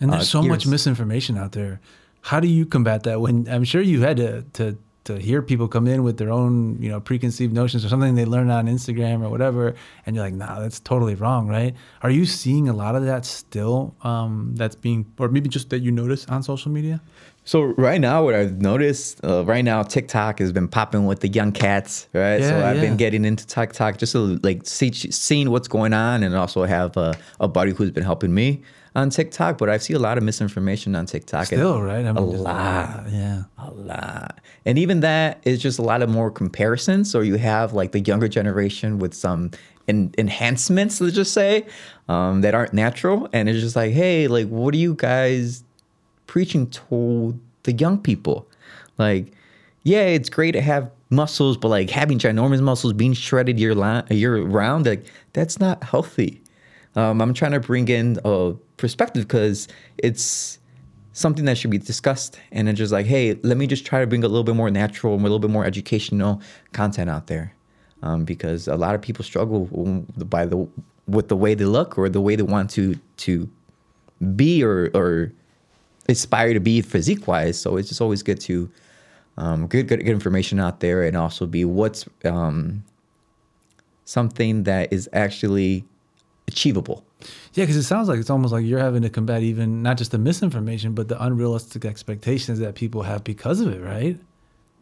And 0.00 0.12
there's 0.12 0.22
uh, 0.22 0.40
so 0.40 0.42
much 0.42 0.66
misinformation 0.66 1.36
out 1.36 1.52
there. 1.52 1.80
How 2.22 2.40
do 2.40 2.48
you 2.48 2.66
combat 2.66 3.04
that 3.04 3.20
when 3.20 3.48
I'm 3.48 3.64
sure 3.64 3.80
you 3.80 4.02
had 4.02 4.16
to 4.18 4.42
to 4.54 4.78
to 5.08 5.18
hear 5.18 5.40
people 5.40 5.68
come 5.68 5.86
in 5.86 6.02
with 6.02 6.18
their 6.18 6.30
own, 6.30 6.80
you 6.82 6.90
know, 6.90 7.00
preconceived 7.00 7.50
notions 7.50 7.82
or 7.82 7.88
something 7.88 8.14
they 8.14 8.26
learn 8.26 8.50
on 8.50 8.66
Instagram 8.66 9.24
or 9.24 9.30
whatever, 9.30 9.74
and 10.04 10.14
you're 10.14 10.24
like, 10.24 10.34
nah, 10.34 10.60
that's 10.60 10.80
totally 10.80 11.14
wrong, 11.14 11.48
right? 11.48 11.74
Are 12.02 12.10
you 12.10 12.26
seeing 12.26 12.68
a 12.68 12.74
lot 12.74 12.94
of 12.94 13.04
that 13.06 13.24
still 13.24 13.94
um, 14.02 14.52
that's 14.54 14.76
being, 14.76 15.10
or 15.18 15.28
maybe 15.28 15.48
just 15.48 15.70
that 15.70 15.78
you 15.78 15.90
notice 15.90 16.26
on 16.26 16.42
social 16.42 16.70
media? 16.70 17.00
So 17.44 17.62
right 17.62 17.98
now, 17.98 18.22
what 18.22 18.34
I've 18.34 18.60
noticed, 18.60 19.24
uh, 19.24 19.46
right 19.46 19.64
now, 19.64 19.82
TikTok 19.82 20.40
has 20.40 20.52
been 20.52 20.68
popping 20.68 21.06
with 21.06 21.20
the 21.20 21.28
young 21.28 21.52
cats, 21.52 22.06
right? 22.12 22.42
so 22.42 22.62
I've 22.62 22.76
yeah. 22.76 22.82
been 22.82 22.98
getting 22.98 23.24
into 23.24 23.46
TikTok 23.46 23.96
just 23.96 24.12
to 24.12 24.38
like 24.42 24.66
see, 24.66 24.92
seeing 24.92 25.48
what's 25.50 25.68
going 25.68 25.94
on, 25.94 26.22
and 26.22 26.36
also 26.36 26.64
have 26.64 26.94
a, 26.98 27.14
a 27.40 27.48
buddy 27.48 27.72
who's 27.72 27.90
been 27.90 28.04
helping 28.04 28.34
me 28.34 28.60
on 28.98 29.10
TikTok. 29.10 29.58
But 29.58 29.68
I 29.68 29.78
see 29.78 29.94
a 29.94 29.98
lot 29.98 30.18
of 30.18 30.24
misinformation 30.24 30.94
on 30.94 31.06
TikTok. 31.06 31.46
Still, 31.46 31.80
right? 31.80 32.04
I 32.04 32.10
a 32.10 32.14
there's 32.14 32.40
lot. 32.40 33.04
Yeah. 33.08 33.44
a 33.56 33.70
lot. 33.70 34.40
And 34.64 34.78
even 34.78 35.00
that 35.00 35.40
is 35.44 35.60
just 35.62 35.78
a 35.78 35.82
lot 35.82 36.02
of 36.02 36.10
more 36.10 36.30
comparisons. 36.30 37.10
So 37.10 37.20
you 37.20 37.36
have 37.36 37.72
like 37.72 37.92
the 37.92 38.00
younger 38.00 38.28
generation 38.28 38.98
with 38.98 39.14
some 39.14 39.50
en- 39.88 40.14
enhancements, 40.18 41.00
let's 41.00 41.14
just 41.14 41.32
say, 41.32 41.66
um, 42.08 42.42
that 42.42 42.54
aren't 42.54 42.74
natural. 42.74 43.28
And 43.32 43.48
it's 43.48 43.60
just 43.60 43.76
like, 43.76 43.92
hey, 43.92 44.28
like, 44.28 44.48
what 44.48 44.74
are 44.74 44.78
you 44.78 44.94
guys 44.94 45.64
preaching 46.26 46.68
to 46.70 47.38
the 47.62 47.72
young 47.72 47.98
people? 47.98 48.46
Like, 48.98 49.32
yeah, 49.84 50.02
it's 50.02 50.28
great 50.28 50.52
to 50.52 50.60
have 50.60 50.90
muscles, 51.10 51.56
but 51.56 51.68
like 51.68 51.88
having 51.88 52.18
ginormous 52.18 52.60
muscles 52.60 52.92
being 52.92 53.14
shredded 53.14 53.58
year, 53.58 53.74
li- 53.74 54.02
year 54.10 54.42
round, 54.42 54.86
like, 54.86 55.06
that's 55.32 55.58
not 55.58 55.82
healthy. 55.82 56.42
Um, 56.98 57.20
I'm 57.20 57.32
trying 57.32 57.52
to 57.52 57.60
bring 57.60 57.86
in 57.86 58.18
a 58.24 58.54
perspective 58.76 59.28
because 59.28 59.68
it's 59.98 60.58
something 61.12 61.44
that 61.44 61.56
should 61.56 61.70
be 61.70 61.78
discussed. 61.78 62.40
And 62.50 62.68
it's 62.68 62.76
just 62.78 62.92
like 62.92 63.06
hey 63.06 63.38
let 63.44 63.56
me 63.56 63.68
just 63.68 63.86
try 63.86 64.00
to 64.00 64.06
bring 64.06 64.24
a 64.24 64.28
little 64.28 64.42
bit 64.42 64.56
more 64.56 64.68
natural 64.70 65.14
and 65.14 65.22
a 65.22 65.24
little 65.24 65.38
bit 65.38 65.50
more 65.50 65.64
educational 65.64 66.42
content 66.72 67.08
out 67.08 67.28
there. 67.28 67.54
Um, 68.02 68.24
because 68.24 68.66
a 68.66 68.76
lot 68.76 68.94
of 68.96 69.02
people 69.02 69.24
struggle 69.24 69.66
by 70.16 70.44
the 70.44 70.68
with 71.06 71.28
the 71.28 71.36
way 71.36 71.54
they 71.54 71.64
look 71.64 71.96
or 71.98 72.08
the 72.08 72.20
way 72.20 72.34
they 72.34 72.42
want 72.42 72.68
to 72.70 72.96
to 73.18 73.48
be 74.34 74.64
or 74.64 74.90
or 74.92 75.32
aspire 76.08 76.52
to 76.52 76.60
be 76.60 76.80
physique 76.80 77.28
wise 77.28 77.60
so 77.60 77.76
it's 77.76 77.88
just 77.88 78.00
always 78.00 78.22
good 78.22 78.40
to 78.40 78.70
um, 79.36 79.66
good, 79.68 79.86
good 79.86 79.98
good 79.98 80.08
information 80.08 80.58
out 80.58 80.80
there 80.80 81.02
and 81.02 81.16
also 81.16 81.46
be 81.46 81.64
what's 81.64 82.06
um, 82.24 82.82
something 84.04 84.64
that 84.64 84.92
is 84.92 85.08
actually 85.12 85.84
achievable 86.48 87.04
Yeah, 87.52 87.64
because 87.64 87.76
it 87.76 87.84
sounds 87.84 88.08
like 88.08 88.18
it's 88.18 88.30
almost 88.30 88.52
like 88.52 88.64
you're 88.64 88.80
having 88.80 89.02
to 89.02 89.10
combat 89.10 89.42
even 89.42 89.82
not 89.82 89.98
just 89.98 90.10
the 90.10 90.18
misinformation, 90.18 90.94
but 90.94 91.08
the 91.08 91.22
unrealistic 91.22 91.84
expectations 91.84 92.58
that 92.58 92.74
people 92.74 93.02
have 93.02 93.22
because 93.22 93.60
of 93.60 93.68
it, 93.72 93.80
right? 93.82 94.18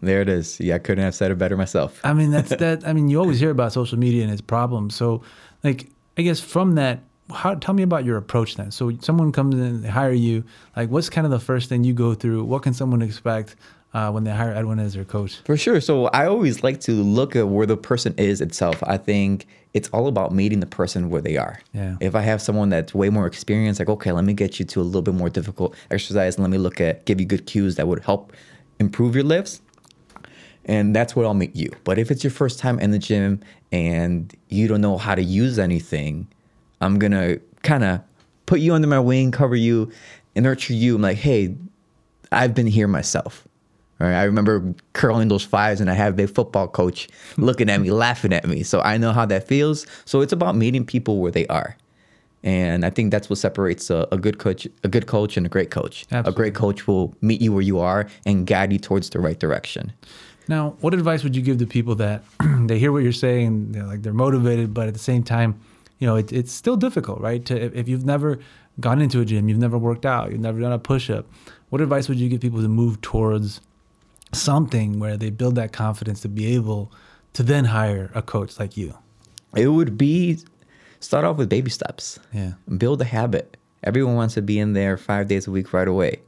there 0.03 0.21
it 0.21 0.29
is 0.29 0.61
yeah 0.61 0.75
i 0.75 0.79
couldn't 0.79 1.03
have 1.03 1.15
said 1.15 1.31
it 1.31 1.39
better 1.39 1.57
myself 1.57 2.01
I 2.05 2.13
mean, 2.13 2.31
that's 2.31 2.51
that. 2.65 2.87
I 2.87 2.93
mean, 2.93 3.09
you 3.09 3.19
always 3.19 3.41
hear 3.41 3.51
about 3.51 3.73
social 3.73 3.99
media 3.99 4.23
and 4.23 4.31
its 4.33 4.43
problems. 4.43 4.95
So, 4.95 5.23
like, 5.65 5.89
I 6.19 6.23
guess 6.23 6.39
from 6.39 6.75
that, 6.75 7.01
how 7.33 7.55
tell 7.55 7.75
me 7.75 7.83
about 7.83 8.05
your 8.05 8.17
approach 8.19 8.57
then. 8.57 8.71
So, 8.71 8.93
someone 9.01 9.33
comes 9.33 9.55
in, 9.55 9.83
they 9.83 9.89
hire 9.89 10.13
you. 10.13 10.45
Like, 10.77 10.91
what's 10.91 11.09
kind 11.09 11.25
of 11.25 11.31
the 11.31 11.41
first 11.41 11.69
thing 11.69 11.83
you 11.83 11.95
go 11.95 12.15
through? 12.15 12.45
What 12.45 12.63
can 12.63 12.75
someone 12.75 13.03
expect 13.03 13.57
uh, 13.95 14.11
when 14.11 14.25
they 14.25 14.31
hire 14.31 14.53
Edwin 14.53 14.79
as 14.79 14.93
their 14.95 15.05
coach? 15.05 15.41
For 15.45 15.57
sure. 15.57 15.81
So 15.81 16.07
I 16.09 16.27
always 16.27 16.63
like 16.63 16.81
to 16.83 16.93
look 16.93 17.35
at 17.35 17.49
where 17.49 17.67
the 17.67 17.77
person 17.77 18.15
is 18.19 18.41
itself. 18.41 18.83
I 18.83 18.99
think 18.99 19.47
it's 19.77 19.91
all 19.91 20.09
about 20.09 20.33
meeting 20.33 20.61
the 20.61 20.67
person 20.67 21.11
where 21.11 21.21
they 21.21 21.37
are. 21.37 21.61
Yeah. 21.75 21.97
If 22.01 22.15
I 22.15 22.23
have 22.23 22.41
someone 22.41 22.71
that's 22.71 22.95
way 22.95 23.11
more 23.11 23.27
experienced, 23.27 23.79
like, 23.79 23.91
okay, 23.91 24.11
let 24.11 24.25
me 24.25 24.33
get 24.33 24.59
you 24.59 24.65
to 24.65 24.81
a 24.81 24.83
little 24.83 25.03
bit 25.03 25.13
more 25.13 25.29
difficult 25.29 25.77
exercise 25.91 26.37
and 26.37 26.43
let 26.43 26.51
me 26.51 26.57
look 26.57 26.81
at, 26.81 27.05
give 27.05 27.21
you 27.21 27.27
good 27.27 27.45
cues 27.45 27.75
that 27.75 27.87
would 27.87 28.03
help 28.03 28.33
improve 28.79 29.15
your 29.15 29.25
lifts. 29.25 29.61
And 30.65 30.97
that's 30.97 31.15
where 31.15 31.27
I'll 31.27 31.35
meet 31.35 31.55
you. 31.55 31.71
But 31.85 31.99
if 31.99 32.11
it's 32.11 32.25
your 32.25 32.31
first 32.31 32.59
time 32.59 32.79
in 32.81 32.91
the 32.91 32.99
gym 32.99 33.41
and 33.71 34.35
you 34.49 34.67
don't 34.67 34.81
know 34.81 34.97
how 34.97 35.15
to 35.15 35.23
use 35.23 35.59
anything, 35.59 36.27
I'm 36.81 36.99
going 36.99 37.13
to 37.13 37.39
kind 37.63 37.85
of 37.85 38.01
put 38.47 38.61
you 38.61 38.73
under 38.73 38.89
my 38.89 38.99
wing, 38.99 39.31
cover 39.31 39.57
you, 39.57 39.93
and 40.35 40.45
nurture 40.45 40.73
you. 40.73 40.97
I'm 40.97 41.03
like, 41.03 41.19
hey, 41.19 41.55
I've 42.33 42.55
been 42.55 42.67
here 42.67 42.89
myself. 42.89 43.46
Right, 43.99 44.15
I 44.15 44.25
remember 44.25 44.75
curling 44.93 45.29
those 45.29 45.43
fives, 45.43 45.81
and 45.81 45.91
I 45.91 45.95
have 45.95 46.13
a 46.13 46.17
big 46.17 46.31
football 46.31 46.69
coach 46.69 47.09
looking 47.39 47.71
at 47.71 47.81
me, 47.81 47.91
laughing 47.91 48.33
at 48.35 48.47
me. 48.47 48.63
So 48.63 48.83
I 48.83 48.99
know 48.99 49.13
how 49.13 49.25
that 49.27 49.49
feels. 49.49 49.87
So 50.05 50.21
it's 50.21 50.35
about 50.35 50.55
meeting 50.55 50.85
people 50.85 51.19
where 51.19 51.33
they 51.33 51.47
are, 51.47 51.79
and 52.43 52.85
I 52.85 52.91
think 52.91 53.11
that's 53.11 53.31
what 53.31 53.39
separates 53.39 53.89
a, 53.89 54.07
a 54.13 54.19
good 54.19 54.39
coach, 54.39 54.69
a 54.85 54.89
good 54.89 55.07
coach, 55.07 55.37
and 55.37 55.47
a 55.47 55.49
great 55.49 55.71
coach. 55.71 56.05
Absolutely. 56.13 56.31
A 56.31 56.35
great 56.35 56.55
coach 56.55 56.87
will 56.87 57.15
meet 57.23 57.41
you 57.41 57.53
where 57.53 57.63
you 57.63 57.79
are 57.79 58.07
and 58.27 58.47
guide 58.47 58.73
you 58.73 58.79
towards 58.79 59.11
the 59.11 59.19
right 59.19 59.39
direction. 59.39 59.93
Now, 60.47 60.77
what 60.81 60.95
advice 60.95 61.25
would 61.25 61.35
you 61.35 61.43
give 61.43 61.59
to 61.59 61.67
people 61.67 61.95
that 61.97 62.23
they 62.67 62.79
hear 62.79 62.93
what 62.93 63.03
you're 63.03 63.13
saying, 63.13 63.73
they're 63.73 63.85
like 63.85 64.03
they're 64.03 64.13
motivated, 64.13 64.75
but 64.75 64.89
at 64.89 64.93
the 64.93 65.01
same 65.01 65.23
time, 65.23 65.59
you 65.99 66.07
know, 66.07 66.17
it, 66.17 66.33
it's 66.33 66.53
still 66.53 66.77
difficult, 66.77 67.21
right? 67.21 67.45
To 67.47 67.61
if, 67.61 67.75
if 67.75 67.89
you've 67.89 68.05
never 68.05 68.39
gone 68.79 69.01
into 69.01 69.21
a 69.21 69.25
gym, 69.25 69.49
you've 69.49 69.59
never 69.59 69.79
worked 69.79 70.05
out, 70.05 70.31
you've 70.31 70.41
never 70.41 70.61
done 70.61 70.73
a 70.73 70.79
push-up, 70.79 71.27
what 71.71 71.81
advice 71.81 72.09
would 72.09 72.21
you 72.21 72.29
give 72.29 72.41
people 72.41 72.61
to 72.61 72.69
move 72.69 73.01
towards 73.01 73.61
something 74.37 74.99
where 74.99 75.17
they 75.17 75.31
build 75.31 75.55
that 75.57 75.73
confidence 75.73 76.21
to 76.21 76.29
be 76.29 76.55
able 76.55 76.93
to 77.35 77.43
then 77.43 77.67
hire 77.67 78.11
a 78.15 78.23
coach 78.23 78.59
like 78.59 78.77
you? 78.77 78.95
It 79.55 79.69
would 79.69 79.97
be 79.99 80.39
start 81.01 81.25
off 81.25 81.37
with 81.37 81.49
baby 81.49 81.71
steps. 81.71 82.19
Yeah. 82.33 82.53
Build 82.79 83.01
a 83.01 83.05
habit. 83.05 83.57
Everyone 83.85 84.15
wants 84.17 84.35
to 84.35 84.43
be 84.43 84.59
in 84.59 84.73
there 84.73 84.97
five 84.97 85.29
days 85.29 85.47
a 85.47 85.51
week 85.51 85.73
right 85.73 85.87
away. 85.89 86.21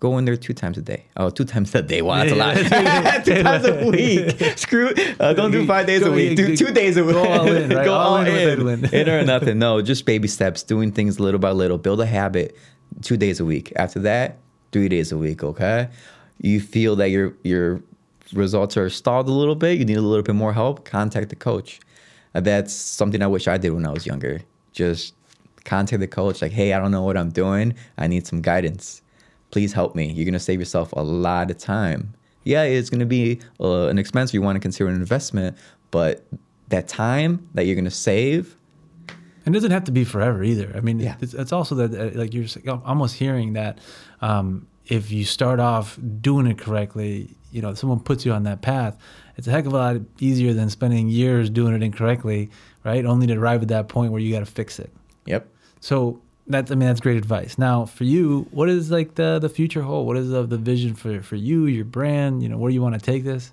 Go 0.00 0.16
in 0.16 0.24
there 0.24 0.36
two 0.36 0.54
times 0.54 0.78
a 0.78 0.82
day. 0.82 1.04
Oh, 1.18 1.28
two 1.28 1.44
times 1.44 1.74
a 1.74 1.82
day. 1.82 2.00
Wow, 2.00 2.24
that's 2.24 2.32
a 2.32 2.34
lot. 2.34 2.56
two 3.24 3.42
times 3.42 3.66
a 3.66 3.86
week. 3.86 4.40
Screw. 4.58 4.94
Uh, 5.20 5.34
don't 5.34 5.50
do 5.50 5.66
five 5.66 5.86
days 5.86 6.02
a 6.02 6.10
week. 6.10 6.38
Do 6.38 6.56
two 6.56 6.72
days 6.72 6.96
a 6.96 7.04
week. 7.04 7.14
go 7.16 7.22
all 7.22 7.46
in, 7.46 7.68
right? 7.76 7.84
Go 7.84 7.92
All 7.94 8.16
all 8.16 8.26
in. 8.26 8.84
In 8.94 9.08
or 9.10 9.22
nothing. 9.24 9.58
No, 9.58 9.82
just 9.82 10.06
baby 10.06 10.26
steps. 10.26 10.62
Doing 10.62 10.90
things 10.90 11.20
little 11.20 11.38
by 11.38 11.50
little. 11.50 11.76
Build 11.76 12.00
a 12.00 12.06
habit. 12.06 12.56
Two 13.02 13.18
days 13.18 13.40
a 13.40 13.44
week. 13.44 13.74
After 13.76 13.98
that, 14.00 14.38
three 14.72 14.88
days 14.88 15.12
a 15.12 15.18
week. 15.18 15.44
Okay. 15.44 15.88
You 16.40 16.60
feel 16.60 16.96
that 16.96 17.10
your 17.10 17.34
your 17.42 17.82
results 18.32 18.76
are 18.76 18.88
stalled 18.90 19.28
a 19.28 19.32
little 19.32 19.54
bit. 19.54 19.78
You 19.78 19.84
need 19.84 19.96
a 19.96 20.02
little 20.02 20.22
bit 20.22 20.34
more 20.34 20.52
help. 20.52 20.84
Contact 20.84 21.28
the 21.28 21.36
coach. 21.36 21.80
Uh, 22.34 22.40
that's 22.40 22.72
something 22.72 23.22
I 23.22 23.26
wish 23.26 23.48
I 23.48 23.58
did 23.58 23.70
when 23.70 23.86
I 23.86 23.90
was 23.92 24.06
younger. 24.06 24.40
Just 24.72 25.14
contact 25.64 26.00
the 26.00 26.06
coach. 26.06 26.40
Like, 26.42 26.52
hey, 26.52 26.72
I 26.72 26.78
don't 26.78 26.90
know 26.92 27.02
what 27.02 27.16
I'm 27.16 27.30
doing. 27.30 27.74
I 27.98 28.06
need 28.06 28.26
some 28.26 28.40
guidance 28.40 29.02
please 29.50 29.72
help 29.72 29.96
me. 29.96 30.12
You're 30.12 30.24
going 30.24 30.32
to 30.34 30.38
save 30.38 30.60
yourself 30.60 30.92
a 30.92 31.02
lot 31.02 31.50
of 31.50 31.58
time. 31.58 32.14
Yeah, 32.44 32.62
it's 32.62 32.88
going 32.88 33.00
to 33.00 33.04
be 33.06 33.40
uh, 33.60 33.88
an 33.88 33.98
expense 33.98 34.32
you 34.32 34.40
want 34.40 34.54
to 34.54 34.60
consider 34.60 34.88
an 34.88 34.94
investment, 34.94 35.56
but 35.90 36.24
that 36.68 36.86
time 36.86 37.48
that 37.54 37.66
you're 37.66 37.74
going 37.74 37.84
to 37.84 37.90
save, 37.90 38.56
And 39.44 39.52
it 39.52 39.58
doesn't 39.58 39.72
have 39.72 39.82
to 39.84 39.90
be 39.92 40.04
forever 40.04 40.44
either. 40.44 40.72
I 40.76 40.80
mean, 40.80 41.00
Yeah. 41.00 41.16
it's, 41.20 41.34
it's 41.34 41.52
also 41.52 41.74
that 41.74 41.94
uh, 42.14 42.16
like 42.16 42.32
you're 42.32 42.46
almost 42.84 43.16
hearing 43.16 43.54
that 43.54 43.78
um, 44.20 44.68
if 44.90 45.10
you 45.10 45.24
start 45.24 45.60
off 45.60 45.98
doing 46.20 46.46
it 46.46 46.58
correctly, 46.58 47.36
you 47.52 47.62
know, 47.62 47.72
someone 47.74 48.00
puts 48.00 48.26
you 48.26 48.32
on 48.32 48.42
that 48.42 48.60
path. 48.60 48.98
It's 49.36 49.46
a 49.46 49.50
heck 49.50 49.64
of 49.64 49.72
a 49.72 49.76
lot 49.76 49.96
easier 50.18 50.52
than 50.52 50.68
spending 50.68 51.08
years 51.08 51.48
doing 51.48 51.74
it 51.74 51.82
incorrectly, 51.82 52.50
right? 52.84 53.06
Only 53.06 53.26
to 53.28 53.34
arrive 53.34 53.62
at 53.62 53.68
that 53.68 53.88
point 53.88 54.12
where 54.12 54.20
you 54.20 54.32
got 54.32 54.40
to 54.40 54.46
fix 54.46 54.78
it. 54.78 54.92
yep. 55.24 55.48
So 55.80 56.20
that's 56.46 56.70
I 56.70 56.74
mean 56.74 56.88
that's 56.88 57.00
great 57.00 57.16
advice. 57.16 57.56
Now 57.56 57.86
for 57.86 58.04
you, 58.04 58.48
what 58.50 58.68
is 58.68 58.90
like 58.90 59.14
the 59.14 59.38
the 59.38 59.48
future 59.48 59.82
hold? 59.82 60.06
What 60.06 60.16
is 60.16 60.30
the, 60.30 60.42
the 60.44 60.58
vision 60.58 60.94
for 60.94 61.22
for 61.22 61.36
you, 61.36 61.66
your 61.66 61.84
brand? 61.84 62.42
You 62.42 62.48
know, 62.48 62.58
where 62.58 62.70
do 62.70 62.74
you 62.74 62.82
want 62.82 62.96
to 62.96 63.00
take 63.00 63.24
this? 63.24 63.52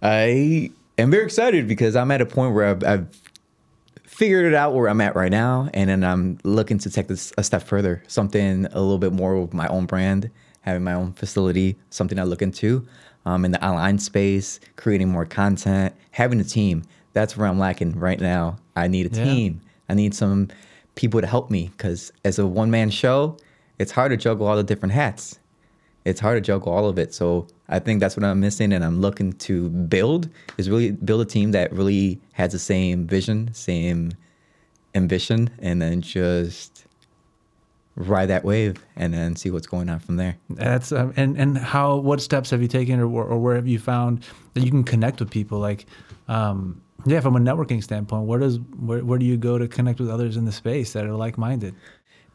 I 0.00 0.70
am 0.96 1.10
very 1.10 1.24
excited 1.24 1.66
because 1.66 1.96
I'm 1.96 2.10
at 2.10 2.20
a 2.20 2.26
point 2.26 2.54
where 2.54 2.66
I've, 2.66 2.84
I've 2.84 3.27
figured 4.18 4.44
it 4.46 4.52
out 4.54 4.74
where 4.74 4.88
I'm 4.88 5.00
at 5.00 5.14
right 5.14 5.30
now, 5.30 5.70
and 5.72 5.88
then 5.88 6.02
I'm 6.02 6.38
looking 6.42 6.76
to 6.78 6.90
take 6.90 7.06
this 7.06 7.32
a 7.38 7.44
step 7.44 7.62
further, 7.62 8.02
something 8.08 8.66
a 8.66 8.80
little 8.80 8.98
bit 8.98 9.12
more 9.12 9.36
of 9.36 9.54
my 9.54 9.68
own 9.68 9.86
brand, 9.86 10.28
having 10.62 10.82
my 10.82 10.92
own 10.92 11.12
facility, 11.12 11.76
something 11.90 12.18
I 12.18 12.24
look 12.24 12.42
into 12.42 12.84
um, 13.26 13.44
in 13.44 13.52
the 13.52 13.64
online 13.64 14.00
space, 14.00 14.58
creating 14.74 15.08
more 15.08 15.24
content, 15.24 15.94
having 16.10 16.40
a 16.40 16.44
team. 16.44 16.82
That's 17.12 17.36
where 17.36 17.46
I'm 17.46 17.60
lacking 17.60 17.96
right 17.96 18.18
now. 18.20 18.56
I 18.74 18.88
need 18.88 19.06
a 19.06 19.16
Yeah. 19.16 19.22
team. 19.24 19.60
I 19.88 19.94
need 19.94 20.14
some 20.14 20.48
people 20.96 21.20
to 21.20 21.26
help 21.28 21.48
me 21.48 21.70
because 21.76 22.10
as 22.24 22.40
a 22.40 22.46
one 22.46 22.72
man 22.72 22.90
show, 22.90 23.36
it's 23.78 23.92
hard 23.92 24.10
to 24.10 24.16
juggle 24.16 24.48
all 24.48 24.56
the 24.56 24.64
different 24.64 24.94
hats 24.94 25.38
it's 26.08 26.20
hard 26.20 26.36
to 26.36 26.40
juggle 26.40 26.72
all 26.72 26.88
of 26.88 26.98
it. 26.98 27.12
So 27.12 27.46
I 27.68 27.78
think 27.78 28.00
that's 28.00 28.16
what 28.16 28.24
I'm 28.24 28.40
missing, 28.40 28.72
and 28.72 28.84
I'm 28.84 29.00
looking 29.00 29.32
to 29.34 29.68
build 29.68 30.28
is 30.56 30.70
really 30.70 30.92
build 30.92 31.20
a 31.20 31.24
team 31.24 31.52
that 31.52 31.72
really 31.72 32.20
has 32.32 32.52
the 32.52 32.58
same 32.58 33.06
vision, 33.06 33.52
same 33.52 34.12
ambition, 34.94 35.50
and 35.58 35.82
then 35.82 36.00
just 36.00 36.86
ride 37.98 38.26
that 38.26 38.44
wave 38.44 38.76
and 38.96 39.12
then 39.12 39.34
see 39.34 39.50
what's 39.50 39.66
going 39.66 39.88
on 39.88 39.98
from 39.98 40.16
there. 40.16 40.36
That's 40.48 40.92
um, 40.92 41.12
and 41.16 41.36
and 41.36 41.58
how 41.58 41.96
what 41.96 42.20
steps 42.20 42.50
have 42.50 42.62
you 42.62 42.68
taken 42.68 43.00
or 43.00 43.06
or 43.06 43.38
where 43.38 43.56
have 43.56 43.66
you 43.66 43.78
found 43.78 44.24
that 44.54 44.64
you 44.64 44.70
can 44.70 44.84
connect 44.84 45.20
with 45.20 45.30
people 45.30 45.58
like 45.58 45.86
um, 46.28 46.80
yeah 47.06 47.20
from 47.20 47.36
a 47.36 47.40
networking 47.40 47.82
standpoint 47.82 48.26
where 48.26 48.38
does 48.38 48.58
where, 48.78 49.04
where 49.04 49.18
do 49.18 49.26
you 49.26 49.36
go 49.36 49.58
to 49.58 49.68
connect 49.68 50.00
with 50.00 50.10
others 50.10 50.36
in 50.36 50.44
the 50.44 50.52
space 50.52 50.92
that 50.92 51.04
are 51.04 51.14
like-minded 51.14 51.74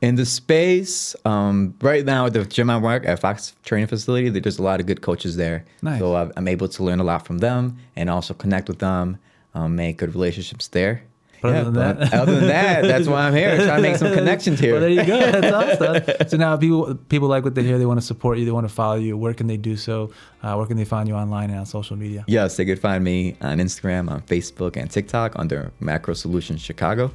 in 0.08 0.16
the 0.16 0.26
space 0.26 1.16
um, 1.26 1.74
right 1.82 2.04
now 2.14 2.26
at 2.28 2.34
the 2.34 2.44
gym 2.56 2.70
i 2.70 2.78
work 2.78 3.06
at 3.12 3.18
fox 3.26 3.56
training 3.64 3.88
facility 3.88 4.28
there's 4.30 4.60
a 4.60 4.68
lot 4.72 4.80
of 4.82 4.86
good 4.86 5.02
coaches 5.02 5.34
there. 5.44 5.60
Nice. 5.82 6.00
so 6.02 6.06
i'm 6.38 6.48
able 6.56 6.68
to 6.68 6.80
learn 6.88 7.00
a 7.00 7.08
lot 7.12 7.22
from 7.28 7.38
them 7.48 7.78
and 7.96 8.10
also 8.10 8.34
connect 8.34 8.68
with 8.68 8.80
them 8.80 9.18
um, 9.56 9.76
make 9.76 9.98
good 10.02 10.14
relationships 10.18 10.68
there. 10.78 10.96
But 11.44 11.50
Yeah, 11.54 11.62
other 11.62 11.72
than 11.72 12.00
that- 12.00 12.14
other 12.22 12.36
than 12.40 12.48
that 12.48 12.82
that's 12.92 13.08
why 13.12 13.22
i'm 13.28 13.36
here 13.42 13.52
trying 13.68 13.82
to 13.84 13.88
make 13.90 13.98
some 14.04 14.14
connections 14.20 14.58
here. 14.64 14.72
well 14.74 14.82
there 14.86 14.90
you 15.00 15.06
go. 15.06 15.20
That's 15.32 15.52
awesome. 15.82 16.28
So 16.30 16.36
now 16.38 16.56
people 16.58 16.96
people 17.14 17.28
like 17.36 17.44
what 17.44 17.54
they 17.56 17.64
hear 17.70 17.78
they 17.78 17.86
want 17.94 18.00
to 18.04 18.06
support 18.14 18.34
you 18.40 18.46
they 18.46 18.56
want 18.60 18.68
to 18.70 18.74
follow 18.82 18.96
you. 19.08 19.14
Where 19.24 19.34
can 19.40 19.48
they 19.52 19.58
do 19.70 19.76
so? 19.88 19.96
Uh, 20.42 20.56
where 20.58 20.66
can 20.70 20.78
they 20.78 20.86
find 20.96 21.06
you 21.10 21.16
online 21.24 21.50
and 21.52 21.60
on 21.60 21.66
social 21.66 21.96
media? 21.98 22.22
Yes, 22.28 22.56
they 22.58 22.66
could 22.66 22.80
find 22.80 23.04
me 23.04 23.36
on 23.42 23.58
Instagram, 23.60 24.10
on 24.10 24.22
Facebook, 24.34 24.76
and 24.78 24.90
TikTok 24.90 25.30
under 25.44 25.72
Macro 25.80 26.14
Solutions 26.14 26.62
Chicago. 26.62 27.12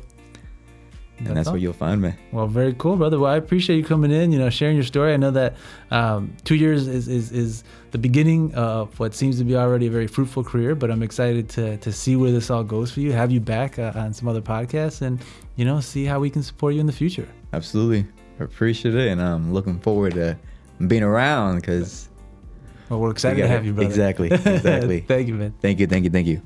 And 1.19 1.27
That's 1.27 1.35
that's, 1.35 1.49
where 1.51 1.59
you'll 1.59 1.73
find 1.73 2.01
me. 2.01 2.15
Well, 2.31 2.47
very 2.47 2.75
cool, 2.75 2.97
brother. 2.97 3.19
Well, 3.19 3.33
I 3.33 3.37
appreciate 3.37 3.77
you 3.77 3.85
coming 3.85 4.13
in, 4.13 4.31
you 4.31 4.39
know, 4.39 4.51
sharing 4.51 4.77
your 4.77 4.85
story. 4.85 5.13
I 5.13 5.17
know 5.17 5.33
that 5.33 5.57
um, 5.91 6.33
two 6.45 6.55
years 6.55 6.87
is, 6.87 7.09
is, 7.09 7.33
is 7.33 7.65
the 7.91 7.99
beginning 7.99 8.55
of 8.55 8.99
what 9.01 9.15
seems 9.15 9.39
to 9.39 9.45
be 9.45 9.57
already 9.57 9.89
a 9.89 9.91
very 9.91 10.07
fruitful 10.07 10.45
career, 10.45 10.77
but 10.77 10.91
I'm 10.91 11.03
excited 11.03 11.49
to, 11.51 11.77
to 11.79 11.93
see 11.93 12.15
where 12.15 12.31
this 12.31 12.51
all 12.51 12.63
goes 12.63 12.93
for 12.93 13.01
you, 13.01 13.13
have 13.13 13.33
you 13.33 13.41
back 13.41 13.79
uh, 13.79 13.93
on 13.97 14.15
some 14.15 14.29
other 14.29 14.41
podcasts, 14.41 15.03
and, 15.03 15.21
you 15.57 15.65
know, 15.65 15.81
see 15.81 16.05
how 16.05 16.21
we 16.21 16.31
can 16.31 16.43
support 16.43 16.75
you 16.75 16.81
in 16.81 16.87
the 16.87 16.93
future. 16.93 17.29
Absolutely. 17.53 18.07
I 18.39 18.45
appreciate 18.45 18.95
it. 18.95 19.09
And 19.09 19.21
I'm 19.21 19.53
looking 19.53 19.81
forward 19.81 20.15
to 20.15 20.39
being 20.87 21.03
around 21.03 21.57
because 21.57 22.09
Well, 22.89 23.01
we're 23.01 23.11
excited 23.11 23.43
to 23.43 23.49
have 23.49 23.67
you, 23.67 23.73
brother. 23.73 23.89
Exactly. 23.89 24.31
Exactly. 24.31 25.01
Thank 25.09 25.27
you, 25.29 25.35
man. 25.35 25.55
thank 25.61 25.81
you. 25.81 25.87
Thank 25.89 26.05
you. 26.05 26.11
Thank 26.11 26.27
you. 26.29 26.43